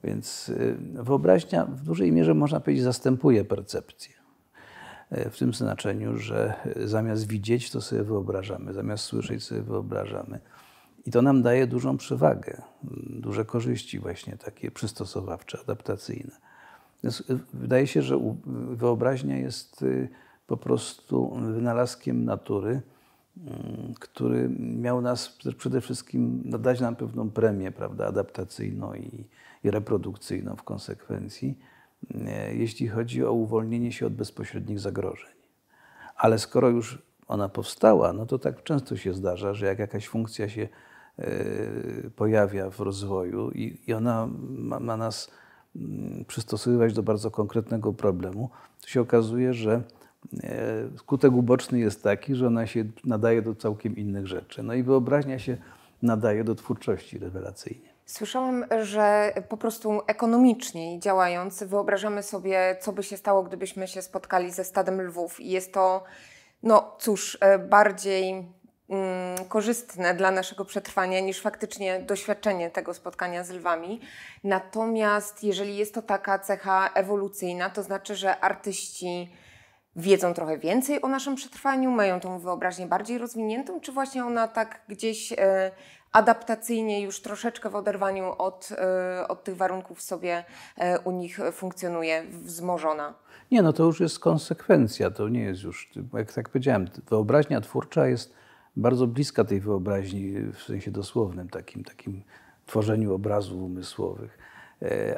Więc 0.03 0.49
y, 0.49 0.77
wyobraźnia 0.93 1.65
w 1.65 1.81
dużej 1.81 2.11
mierze, 2.11 2.33
można 2.33 2.59
powiedzieć, 2.59 2.83
zastępuje 2.83 3.45
percepcję. 3.45 4.13
Y, 5.11 5.29
w 5.29 5.37
tym 5.37 5.53
znaczeniu, 5.53 6.17
że 6.17 6.53
zamiast 6.85 7.27
widzieć, 7.27 7.71
to 7.71 7.81
sobie 7.81 8.03
wyobrażamy, 8.03 8.73
zamiast 8.73 9.03
słyszeć, 9.03 9.43
sobie 9.43 9.61
wyobrażamy. 9.61 10.39
I 11.05 11.11
to 11.11 11.21
nam 11.21 11.41
daje 11.41 11.67
dużą 11.67 11.97
przewagę, 11.97 12.61
duże 13.09 13.45
korzyści, 13.45 13.99
właśnie 13.99 14.37
takie 14.37 14.71
przystosowawcze, 14.71 15.59
adaptacyjne. 15.63 16.31
Więc 17.03 17.21
y, 17.21 17.39
wydaje 17.53 17.87
się, 17.87 18.01
że 18.01 18.19
wyobraźnia 18.71 19.37
jest 19.37 19.85
po 20.47 20.57
prostu 20.57 21.35
wynalazkiem 21.35 22.25
natury 22.25 22.73
Mm, 22.73 22.81
który 23.99 24.49
miał 24.59 25.01
nas 25.01 25.37
przede 25.57 25.81
wszystkim 25.81 26.43
dać 26.45 26.79
nam 26.79 26.95
pewną 26.95 27.29
premię 27.31 27.71
prawda, 27.71 28.07
adaptacyjną 28.07 28.93
i, 28.93 29.27
i 29.63 29.71
reprodukcyjną 29.71 30.55
w 30.55 30.63
konsekwencji, 30.63 31.59
e, 32.15 32.55
jeśli 32.55 32.87
chodzi 32.87 33.25
o 33.25 33.31
uwolnienie 33.31 33.91
się 33.91 34.07
od 34.07 34.13
bezpośrednich 34.13 34.79
zagrożeń. 34.79 35.33
Ale 36.15 36.39
skoro 36.39 36.69
już 36.69 37.01
ona 37.27 37.49
powstała, 37.49 38.13
no 38.13 38.25
to 38.25 38.39
tak 38.39 38.63
często 38.63 38.97
się 38.97 39.13
zdarza, 39.13 39.53
że 39.53 39.65
jak 39.65 39.79
jakaś 39.79 40.07
funkcja 40.07 40.49
się 40.49 40.67
e, 41.19 41.25
pojawia 42.15 42.69
w 42.69 42.79
rozwoju 42.79 43.51
i, 43.51 43.93
ona 43.93 44.27
ma, 44.49 44.79
ma 44.79 44.97
nas 44.97 45.31
mm, 45.75 46.25
przystosowywać 46.25 46.93
do 46.93 47.03
bardzo 47.03 47.31
konkretnego 47.31 47.93
problemu, 47.93 48.49
to 48.81 48.87
się 48.87 49.01
okazuje, 49.01 49.53
że 49.53 49.83
skutek 50.97 51.33
uboczny 51.33 51.79
jest 51.79 52.03
taki, 52.03 52.35
że 52.35 52.47
ona 52.47 52.67
się 52.67 52.85
nadaje 53.03 53.41
do 53.41 53.55
całkiem 53.55 53.97
innych 53.97 54.27
rzeczy. 54.27 54.63
No 54.63 54.73
i 54.73 54.83
wyobraźnia 54.83 55.39
się 55.39 55.57
nadaje 56.01 56.43
do 56.43 56.55
twórczości 56.55 57.19
rewelacyjnie. 57.19 57.93
Słyszałam, 58.05 58.65
że 58.81 59.33
po 59.49 59.57
prostu 59.57 60.01
ekonomicznie 60.07 60.99
działając, 60.99 61.63
wyobrażamy 61.63 62.23
sobie, 62.23 62.77
co 62.81 62.93
by 62.93 63.03
się 63.03 63.17
stało, 63.17 63.43
gdybyśmy 63.43 63.87
się 63.87 64.01
spotkali 64.01 64.51
ze 64.51 64.63
stadem 64.63 65.01
lwów. 65.01 65.39
I 65.39 65.49
jest 65.49 65.73
to, 65.73 66.03
no 66.63 66.95
cóż, 66.99 67.37
e, 67.41 67.59
bardziej 67.59 68.29
mm, 68.89 69.45
korzystne 69.47 70.13
dla 70.13 70.31
naszego 70.31 70.65
przetrwania 70.65 71.19
niż 71.19 71.41
faktycznie 71.41 71.99
doświadczenie 71.99 72.69
tego 72.69 72.93
spotkania 72.93 73.43
z 73.43 73.49
lwami. 73.49 73.99
Natomiast 74.43 75.43
jeżeli 75.43 75.77
jest 75.77 75.93
to 75.93 76.01
taka 76.01 76.39
cecha 76.39 76.89
ewolucyjna, 76.93 77.69
to 77.69 77.83
znaczy, 77.83 78.15
że 78.15 78.39
artyści 78.39 79.29
wiedzą 79.95 80.33
trochę 80.33 80.57
więcej 80.57 81.01
o 81.01 81.07
naszym 81.07 81.35
przetrwaniu, 81.35 81.91
mają 81.91 82.19
tą 82.19 82.39
wyobraźnię 82.39 82.87
bardziej 82.87 83.17
rozwiniętą, 83.17 83.79
czy 83.79 83.91
właśnie 83.91 84.25
ona 84.25 84.47
tak 84.47 84.81
gdzieś 84.87 85.33
e, 85.33 85.71
adaptacyjnie 86.11 87.01
już 87.01 87.21
troszeczkę 87.21 87.69
w 87.69 87.75
oderwaniu 87.75 88.33
od, 88.37 88.69
e, 88.71 89.27
od 89.27 89.43
tych 89.43 89.57
warunków 89.57 90.01
sobie 90.01 90.43
e, 90.77 90.99
u 90.99 91.11
nich 91.11 91.39
funkcjonuje, 91.51 92.23
wzmożona? 92.29 93.13
Nie, 93.51 93.61
no 93.61 93.73
to 93.73 93.83
już 93.83 93.99
jest 93.99 94.19
konsekwencja, 94.19 95.11
to 95.11 95.29
nie 95.29 95.43
jest 95.43 95.63
już, 95.63 95.91
jak 96.13 96.33
tak 96.33 96.49
powiedziałem, 96.49 96.87
wyobraźnia 97.09 97.61
twórcza 97.61 98.07
jest 98.07 98.33
bardzo 98.75 99.07
bliska 99.07 99.43
tej 99.43 99.59
wyobraźni 99.59 100.33
w 100.53 100.61
sensie 100.61 100.91
dosłownym, 100.91 101.49
takim, 101.49 101.83
takim 101.83 102.23
tworzeniu 102.65 103.13
obrazów 103.13 103.61
umysłowych. 103.61 104.37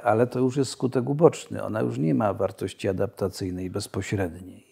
Ale 0.03 0.27
to 0.27 0.39
już 0.39 0.57
jest 0.57 0.71
skutek 0.71 1.09
uboczny. 1.09 1.63
Ona 1.63 1.81
już 1.81 1.97
nie 1.97 2.15
ma 2.15 2.33
wartości 2.33 2.87
adaptacyjnej 2.87 3.69
bezpośredniej. 3.69 4.64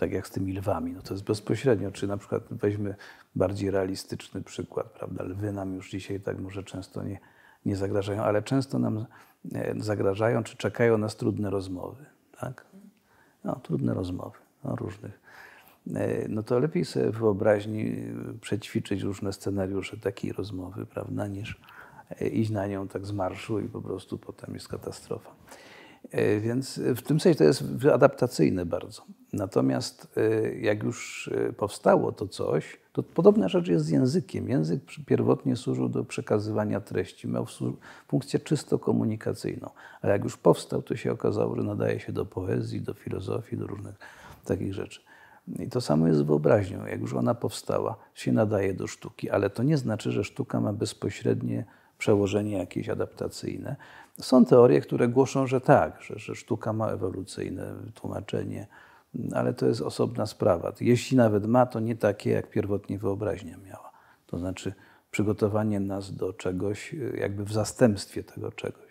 Tak 0.00 0.12
jak 0.12 0.26
z 0.26 0.30
tymi 0.30 0.52
lwami. 0.52 0.92
No 0.92 1.02
to 1.02 1.14
jest 1.14 1.24
bezpośrednio. 1.24 1.90
Czy 1.90 2.06
na 2.06 2.16
przykład 2.16 2.42
weźmy 2.50 2.94
bardziej 3.34 3.70
realistyczny 3.70 4.42
przykład, 4.42 4.90
prawda? 4.90 5.24
Lwy 5.24 5.52
nam 5.52 5.74
już 5.74 5.90
dzisiaj 5.90 6.20
tak 6.20 6.38
może 6.38 6.62
często 6.62 7.02
nie, 7.02 7.20
nie 7.66 7.76
zagrażają, 7.76 8.22
ale 8.22 8.42
często 8.42 8.78
nam 8.78 9.06
e, 9.54 9.74
zagrażają, 9.78 10.42
czy 10.42 10.56
czekają 10.56 10.98
nas 10.98 11.16
trudne 11.16 11.50
rozmowy. 11.50 12.06
Tak? 12.40 12.64
No, 13.44 13.60
trudne 13.62 13.94
rozmowy, 13.94 14.38
no, 14.64 14.76
różnych. 14.76 15.20
E, 15.94 16.28
no 16.28 16.42
to 16.42 16.58
lepiej 16.58 16.84
sobie 16.84 17.10
wyobraźni 17.10 17.96
przećwiczyć 18.40 19.02
różne 19.02 19.32
scenariusze 19.32 19.96
takiej 19.96 20.32
rozmowy, 20.32 20.86
prawda, 20.86 21.26
niż 21.26 21.60
iść 22.20 22.50
na 22.50 22.66
nią 22.66 22.88
tak 22.88 23.06
z 23.06 23.12
marszu 23.12 23.60
i 23.60 23.68
po 23.68 23.82
prostu 23.82 24.18
potem 24.18 24.54
jest 24.54 24.68
katastrofa. 24.68 25.30
E, 26.10 26.40
więc 26.40 26.80
w 26.96 27.02
tym 27.02 27.20
sensie 27.20 27.38
to 27.38 27.44
jest 27.44 27.64
adaptacyjne 27.92 28.66
bardzo. 28.66 29.02
Natomiast 29.32 30.12
e, 30.16 30.54
jak 30.54 30.82
już 30.82 31.30
e, 31.48 31.52
powstało 31.52 32.12
to 32.12 32.28
coś, 32.28 32.80
to 32.92 33.02
podobna 33.02 33.48
rzecz 33.48 33.68
jest 33.68 33.84
z 33.84 33.88
językiem. 33.88 34.48
Język 34.48 34.80
pierwotnie 35.06 35.56
służył 35.56 35.88
do 35.88 36.04
przekazywania 36.04 36.80
treści, 36.80 37.28
miał 37.28 37.46
funkcję 38.08 38.40
czysto 38.40 38.78
komunikacyjną. 38.78 39.70
Ale 40.02 40.12
jak 40.12 40.24
już 40.24 40.36
powstał, 40.36 40.82
to 40.82 40.96
się 40.96 41.12
okazało, 41.12 41.56
że 41.56 41.62
nadaje 41.62 42.00
się 42.00 42.12
do 42.12 42.26
poezji, 42.26 42.80
do 42.80 42.94
filozofii, 42.94 43.56
do 43.56 43.66
różnych 43.66 43.94
takich 44.44 44.74
rzeczy. 44.74 45.00
I 45.58 45.68
to 45.68 45.80
samo 45.80 46.06
jest 46.06 46.18
z 46.18 46.22
wyobraźnią. 46.22 46.86
Jak 46.86 47.00
już 47.00 47.14
ona 47.14 47.34
powstała, 47.34 47.96
się 48.14 48.32
nadaje 48.32 48.74
do 48.74 48.86
sztuki, 48.86 49.30
ale 49.30 49.50
to 49.50 49.62
nie 49.62 49.76
znaczy, 49.76 50.12
że 50.12 50.24
sztuka 50.24 50.60
ma 50.60 50.72
bezpośrednie 50.72 51.64
przełożenie 52.00 52.58
jakieś 52.58 52.88
adaptacyjne. 52.88 53.76
Są 54.20 54.44
teorie, 54.44 54.80
które 54.80 55.08
głoszą, 55.08 55.46
że 55.46 55.60
tak, 55.60 56.02
że, 56.02 56.18
że 56.18 56.34
sztuka 56.34 56.72
ma 56.72 56.88
ewolucyjne 56.90 57.74
tłumaczenie, 57.94 58.66
ale 59.34 59.54
to 59.54 59.66
jest 59.66 59.80
osobna 59.80 60.26
sprawa. 60.26 60.72
Jeśli 60.80 61.16
nawet 61.16 61.46
ma, 61.46 61.66
to 61.66 61.80
nie 61.80 61.96
takie, 61.96 62.30
jak 62.30 62.50
pierwotnie 62.50 62.98
wyobraźnia 62.98 63.56
miała. 63.66 63.90
To 64.26 64.38
znaczy 64.38 64.72
przygotowanie 65.10 65.80
nas 65.80 66.12
do 66.12 66.32
czegoś, 66.32 66.94
jakby 67.14 67.44
w 67.44 67.52
zastępstwie 67.52 68.24
tego 68.24 68.52
czegoś. 68.52 68.90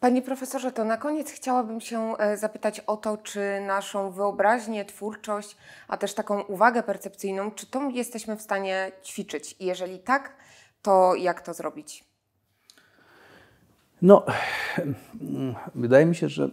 Panie 0.00 0.22
profesorze, 0.22 0.72
to 0.72 0.84
na 0.84 0.96
koniec 0.96 1.30
chciałabym 1.30 1.80
się 1.80 2.16
e, 2.18 2.36
zapytać 2.36 2.80
o 2.80 2.96
to, 2.96 3.16
czy 3.16 3.40
naszą 3.66 4.10
wyobraźnię, 4.10 4.84
twórczość, 4.84 5.56
a 5.88 5.96
też 5.96 6.14
taką 6.14 6.40
uwagę 6.40 6.82
percepcyjną, 6.82 7.50
czy 7.50 7.66
tą 7.66 7.88
jesteśmy 7.88 8.36
w 8.36 8.42
stanie 8.42 8.92
ćwiczyć? 9.04 9.56
I 9.60 9.64
jeżeli 9.64 9.98
tak, 9.98 10.32
to 10.82 11.14
jak 11.14 11.40
to 11.40 11.54
zrobić? 11.54 12.04
No, 14.02 14.26
wydaje 15.74 16.06
mi 16.06 16.14
się, 16.14 16.28
że 16.28 16.50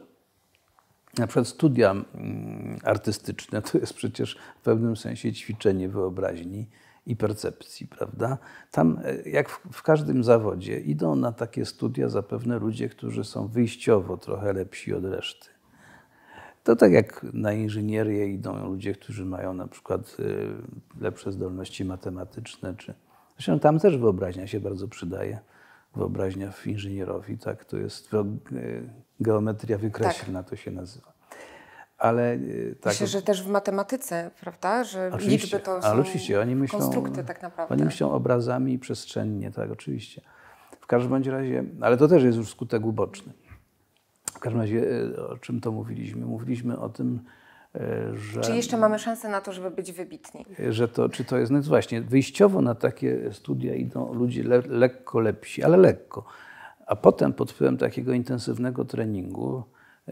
na 1.18 1.28
przykład 1.28 1.48
studia 1.48 1.92
mm, 1.92 2.78
artystyczne 2.84 3.62
to 3.62 3.78
jest 3.78 3.94
przecież 3.94 4.38
w 4.60 4.64
pewnym 4.64 4.98
sensie 4.98 5.34
ćwiczenie 5.34 5.90
wyobraźni 5.90 6.70
i 7.06 7.16
percepcji, 7.16 7.88
prawda? 7.88 8.38
Tam, 8.72 9.00
e, 9.04 9.30
jak 9.30 9.50
w, 9.50 9.84
każdym 9.84 10.24
zawodzie, 10.24 10.80
idą 10.80 11.16
na 11.16 11.32
takie 11.32 11.66
studia 11.66 12.10
zapewne 12.10 12.60
ludzie, 12.60 12.90
którzy 12.90 13.24
są 13.24 13.48
wyjściowo 13.48 14.18
trochę 14.18 14.54
lepsi 14.54 14.94
od 14.94 15.06
reszty. 15.06 15.48
To 16.64 16.76
tak 16.76 16.92
jak 16.92 17.26
na 17.34 17.54
inżynierię 17.54 18.28
idą 18.28 18.66
ludzie, 18.66 18.94
którzy 18.94 19.26
mają 19.26 19.54
na 19.54 19.68
przykład 19.68 20.18
e, 20.20 21.02
lepsze 21.02 21.32
zdolności 21.32 21.86
matematyczne, 21.86 22.76
czy 22.76 22.94
zresztą 23.38 23.60
tam 23.60 23.80
też 23.80 23.98
wyobraźnia 23.98 24.48
się 24.48 24.60
bardzo 24.60 24.88
przydaje 24.88 25.40
wyobraźnia 25.98 26.52
w 26.52 26.68
inżynierowi, 26.68 27.38
tak? 27.38 27.66
To 27.66 27.78
jest 27.78 28.14
e, 28.14 28.24
geometria 29.20 29.78
wykreślna, 29.78 30.44
tak. 30.44 30.50
to 30.50 30.56
się 30.56 30.72
nazywa. 30.72 31.14
Ale 31.98 32.34
e, 32.34 32.40
tak. 32.82 32.94
Myślę, 32.94 33.08
że 33.08 33.22
też 33.22 33.44
w 33.44 33.48
matematyce, 33.48 34.32
prawda? 34.42 34.84
Że 34.84 35.12
oczywiście, 35.14 35.32
liczby 35.32 35.60
to 35.60 35.82
są 35.82 35.88
ale 35.88 36.02
oczywiście, 36.02 36.42
oni 36.42 36.56
myślą, 36.56 36.80
konstrukty 36.80 37.24
tak 37.24 37.42
naprawdę. 37.42 37.76
Oni 37.76 37.84
myślą 37.84 38.12
obrazami 38.12 38.74
i 38.74 38.80
przestrzennie, 38.80 39.52
tak, 39.52 39.72
oczywiście. 39.72 40.22
W 40.82 40.88
każdym 40.88 41.12
bądź 41.12 41.28
razie, 41.28 41.64
ale 41.82 41.98
to 41.98 42.08
też 42.08 42.24
jest 42.24 42.38
już 42.38 42.50
skutek 42.50 42.86
uboczny. 42.86 43.34
W 44.26 44.40
każdym 44.40 44.62
razie, 44.62 44.84
e, 45.18 45.28
o 45.28 45.38
czym 45.38 45.62
to 45.62 45.72
mówiliśmy? 45.72 46.26
Mówiliśmy 46.26 46.80
o 46.80 46.90
tym, 46.90 47.20
że... 48.14 48.42
Czy 48.42 48.56
jeszcze 48.56 48.78
mamy 48.78 49.00
szansę 49.00 49.30
na 49.30 49.42
to, 49.42 49.54
żeby 49.54 49.72
być 49.72 49.92
wybitni? 49.92 50.46
Że 50.70 50.88
to, 50.88 51.10
czy 51.10 51.26
to 51.26 51.38
jest, 51.38 51.52
no 51.52 51.62
właśnie, 51.62 52.02
wyjściowo 52.02 52.62
na 52.62 52.76
takie 52.76 53.34
studia 53.34 53.76
idą 53.76 54.14
ludzie 54.14 54.44
le, 54.44 54.62
lekko 54.68 55.20
lepsi, 55.20 55.64
ale 55.64 55.78
lekko. 55.78 56.26
A 56.88 56.96
potem 56.96 57.34
pod 57.34 57.52
wpływem 57.52 57.78
takiego 57.78 58.14
intensywnego 58.14 58.86
treningu 58.86 59.64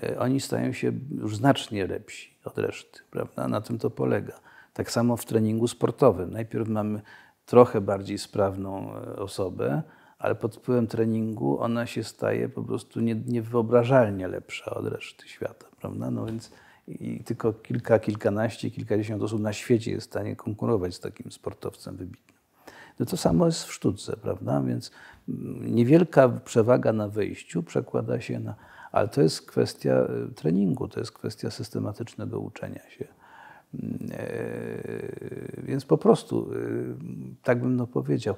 e, 0.04 0.20
oni 0.20 0.40
stają 0.40 0.72
się 0.72 0.92
już 1.12 1.36
znacznie 1.36 1.88
lepsi 1.88 2.38
od 2.46 2.58
reszty, 2.58 3.00
prawda? 3.12 3.48
Na 3.48 3.62
tym 3.62 3.80
to 3.80 3.90
polega. 3.90 4.40
Tak 4.74 4.92
samo 4.92 5.18
w 5.18 5.26
treningu 5.26 5.68
sportowym. 5.68 6.32
Najpierw 6.32 6.68
mamy 6.68 7.02
trochę 7.46 7.82
bardziej 7.82 8.18
sprawną 8.18 8.96
e, 8.96 9.16
osobę, 9.16 9.82
ale 10.20 10.36
pod 10.36 10.56
wpływem 10.56 10.88
treningu 10.88 11.60
ona 11.60 11.86
się 11.86 12.04
staje 12.04 12.50
po 12.50 12.64
prostu 12.64 13.00
niewyobrażalnie 13.26 14.28
lepsza 14.28 14.72
od 14.72 14.88
reszty 14.88 15.28
świata, 15.28 15.66
prawda? 15.80 16.12
No 16.12 16.26
więc 16.26 16.52
i 16.88 17.24
tylko 17.24 17.54
kilka, 17.54 18.00
kilkanaście, 18.00 18.72
kilkadziesiąt 18.72 19.24
osób 19.24 19.42
na 19.42 19.54
świecie 19.54 19.92
jest 19.92 20.08
w 20.08 20.10
stanie 20.10 20.36
konkurować 20.36 20.96
z 20.96 21.00
takim 21.00 21.32
sportowcem 21.32 21.96
wybitnym. 21.96 22.36
No 23.00 23.06
to 23.06 23.18
samo 23.18 23.46
jest 23.46 23.64
w 23.64 23.74
sztuce, 23.74 24.18
prawda? 24.18 24.62
Więc 24.62 24.92
mm, 25.30 25.76
niewielka 25.76 26.30
przewaga 26.30 26.94
na 26.94 27.08
wyjściu 27.08 27.64
przekłada 27.64 28.22
się 28.22 28.40
na. 28.40 28.56
Ale 28.92 29.08
to 29.08 29.22
jest 29.22 29.42
kwestia 29.42 29.92
e, 29.92 30.08
treningu, 30.36 30.88
to 30.88 31.00
jest 31.00 31.12
kwestia 31.12 31.52
systematycznego 31.52 32.40
uczenia 32.40 32.90
się. 32.90 33.08
Mm, 33.74 34.08
e, 34.12 35.64
więc 35.64 35.86
po 35.86 35.98
prostu, 35.98 36.52
e, 36.54 36.58
tak 37.44 37.60
bym 37.60 37.76
no 37.76 37.88
powiedział, 37.88 38.36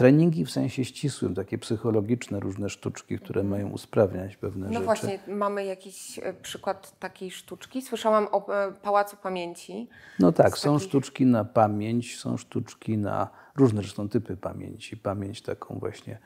treningi 0.00 0.44
w 0.44 0.50
sensie 0.50 0.84
ścisłym, 0.84 1.34
takie 1.34 1.58
psychologiczne, 1.58 2.40
różne 2.40 2.68
sztuczki, 2.68 3.18
które 3.18 3.42
mają 3.42 3.70
usprawniać 3.70 4.36
pewne 4.36 4.66
no 4.66 4.72
rzeczy. 4.72 4.80
No 4.80 4.84
właśnie, 4.84 5.18
mamy 5.28 5.64
jakiś 5.64 6.18
e, 6.18 6.32
przykład 6.32 6.98
takiej 6.98 7.30
sztuczki. 7.30 7.82
Słyszałam 7.82 8.28
o 8.32 8.54
e, 8.54 8.72
Pałacu 8.72 9.16
Pamięci. 9.16 9.88
No 10.18 10.32
tak, 10.32 10.58
są 10.58 10.74
takich... 10.74 10.88
sztuczki 10.88 11.26
na 11.26 11.44
pamięć, 11.44 12.18
są 12.18 12.36
sztuczki 12.36 12.98
na 12.98 13.28
różne 13.56 13.82
zresztą 13.82 14.08
typy 14.08 14.36
pamięci. 14.36 14.96
Pamięć 14.96 15.42
taką 15.42 15.78
właśnie 15.78 16.18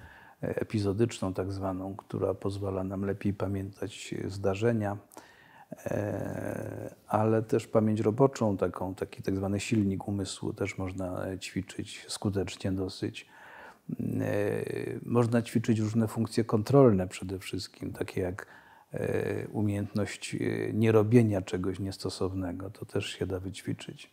e, 0.43 0.61
epizodyczną 0.61 1.35
tak 1.35 1.53
zwaną, 1.53 1.97
która 1.97 2.35
pozwala 2.35 2.85
nam 2.85 3.05
lepiej 3.05 3.35
pamiętać 3.35 4.15
zdarzenia, 4.27 4.97
ale 7.09 7.43
też 7.43 7.67
pamięć 7.67 8.01
roboczą, 8.01 8.57
taką, 8.57 8.95
taki 8.95 9.23
tak 9.23 9.37
zwany 9.37 9.61
silnik 9.61 10.09
umysłu 10.09 10.53
też 10.53 10.79
można 10.79 11.39
ćwiczyć 11.39 12.05
skutecznie 12.09 12.73
dosyć. 12.73 13.34
E, 14.21 14.65
można 15.03 15.43
ćwiczyć 15.43 15.79
różne 15.79 16.09
funkcje 16.09 16.45
kontrolne 16.45 17.09
przede 17.09 17.39
wszystkim, 17.39 17.93
takie 17.93 18.21
jak 18.21 18.47
e, 18.93 19.49
umiejętność 19.49 20.35
e, 20.35 20.39
nierobienia 20.73 21.43
czegoś 21.43 21.79
niestosownego. 21.79 22.71
To 22.71 22.87
też 22.87 23.07
się 23.07 23.27
da 23.27 23.41
wyćwiczyć. 23.41 24.11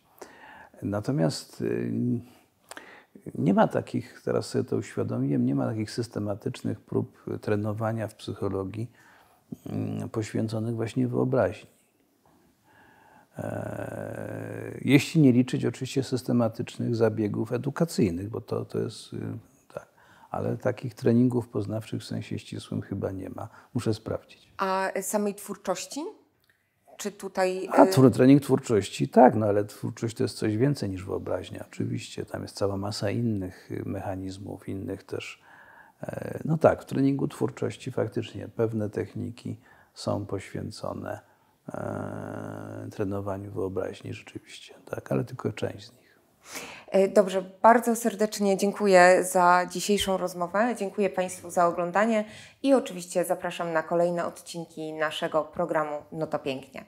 Natomiast 0.82 1.64
nie 3.34 3.54
ma 3.54 3.68
takich, 3.68 4.20
teraz 4.24 4.48
sobie 4.48 4.64
to 4.64 4.76
uświadomiłem, 4.76 5.46
nie 5.46 5.54
ma 5.54 5.66
takich 5.66 5.90
systematycznych 5.90 6.80
prób 6.80 7.24
trenowania 7.40 8.08
w 8.08 8.14
psychologii 8.14 8.90
mm, 9.66 10.08
poświęconych 10.08 10.74
właśnie 10.74 11.08
wyobraźni. 11.08 11.70
Jeśli 14.80 15.20
nie 15.20 15.32
liczyć 15.32 15.64
oczywiście 15.64 16.02
systematycznych 16.02 16.96
zabiegów 16.96 17.52
edukacyjnych, 17.52 18.28
bo 18.30 18.40
to, 18.40 18.64
to 18.64 18.78
jest 18.78 19.14
ale 20.32 20.56
takich 20.56 20.94
treningów 20.94 21.48
poznawczych 21.48 22.00
w 22.00 22.04
sensie 22.04 22.38
ścisłym 22.38 22.82
chyba 22.82 23.10
nie 23.10 23.28
ma. 23.30 23.48
Muszę 23.74 23.94
sprawdzić. 23.94 24.52
A 24.58 24.90
samej 25.02 25.34
twórczości? 25.34 26.00
Czy 26.96 27.12
tutaj... 27.12 27.68
A 27.72 27.84
y, 27.84 28.10
trening 28.10 28.42
twórczości, 28.42 29.08
tak, 29.08 29.34
no 29.34 29.46
ale 29.46 29.64
twórczość 29.64 30.16
to 30.16 30.22
jest 30.22 30.36
coś 30.36 30.56
więcej 30.56 30.90
niż 30.90 31.04
wyobraźnia. 31.04 31.64
Oczywiście, 31.68 32.24
tam 32.24 32.42
jest 32.42 32.56
cała 32.56 32.76
masa 32.76 33.10
innych 33.10 33.70
mechanizmów, 33.86 34.68
innych 34.68 35.02
też. 35.02 35.42
E, 36.02 36.38
no 36.44 36.58
tak, 36.58 36.82
w 36.82 36.86
treningu 36.86 37.28
twórczości 37.28 37.90
faktycznie 37.90 38.48
pewne 38.48 38.90
techniki 38.90 39.60
są 39.94 40.26
poświęcone 40.26 41.20
e, 41.68 42.88
trenowaniu 42.90 43.52
wyobraźni 43.52 44.14
rzeczywiście, 44.14 44.74
tak, 44.84 45.12
ale 45.12 45.24
tylko 45.24 45.52
część 45.52 45.86
z 45.86 45.92
nich. 45.92 46.01
E, 46.88 47.08
dobrze, 47.08 47.42
bardzo 47.42 47.96
serdecznie 47.96 48.56
dziękuję 48.56 49.24
za 49.24 49.66
dzisiejszą 49.70 50.16
rozmowę. 50.16 50.74
Dziękuję 50.78 51.10
Państwu 51.10 51.50
za 51.50 51.66
oglądanie 51.66 52.24
i 52.62 52.74
oczywiście 52.74 53.24
zapraszam 53.24 53.72
na 53.72 53.82
kolejne 53.82 54.26
odcinki 54.26 54.92
naszego 54.92 55.44
programu 55.44 56.02
No 56.12 56.26
to 56.26 56.38
Pięknie. 56.38 56.84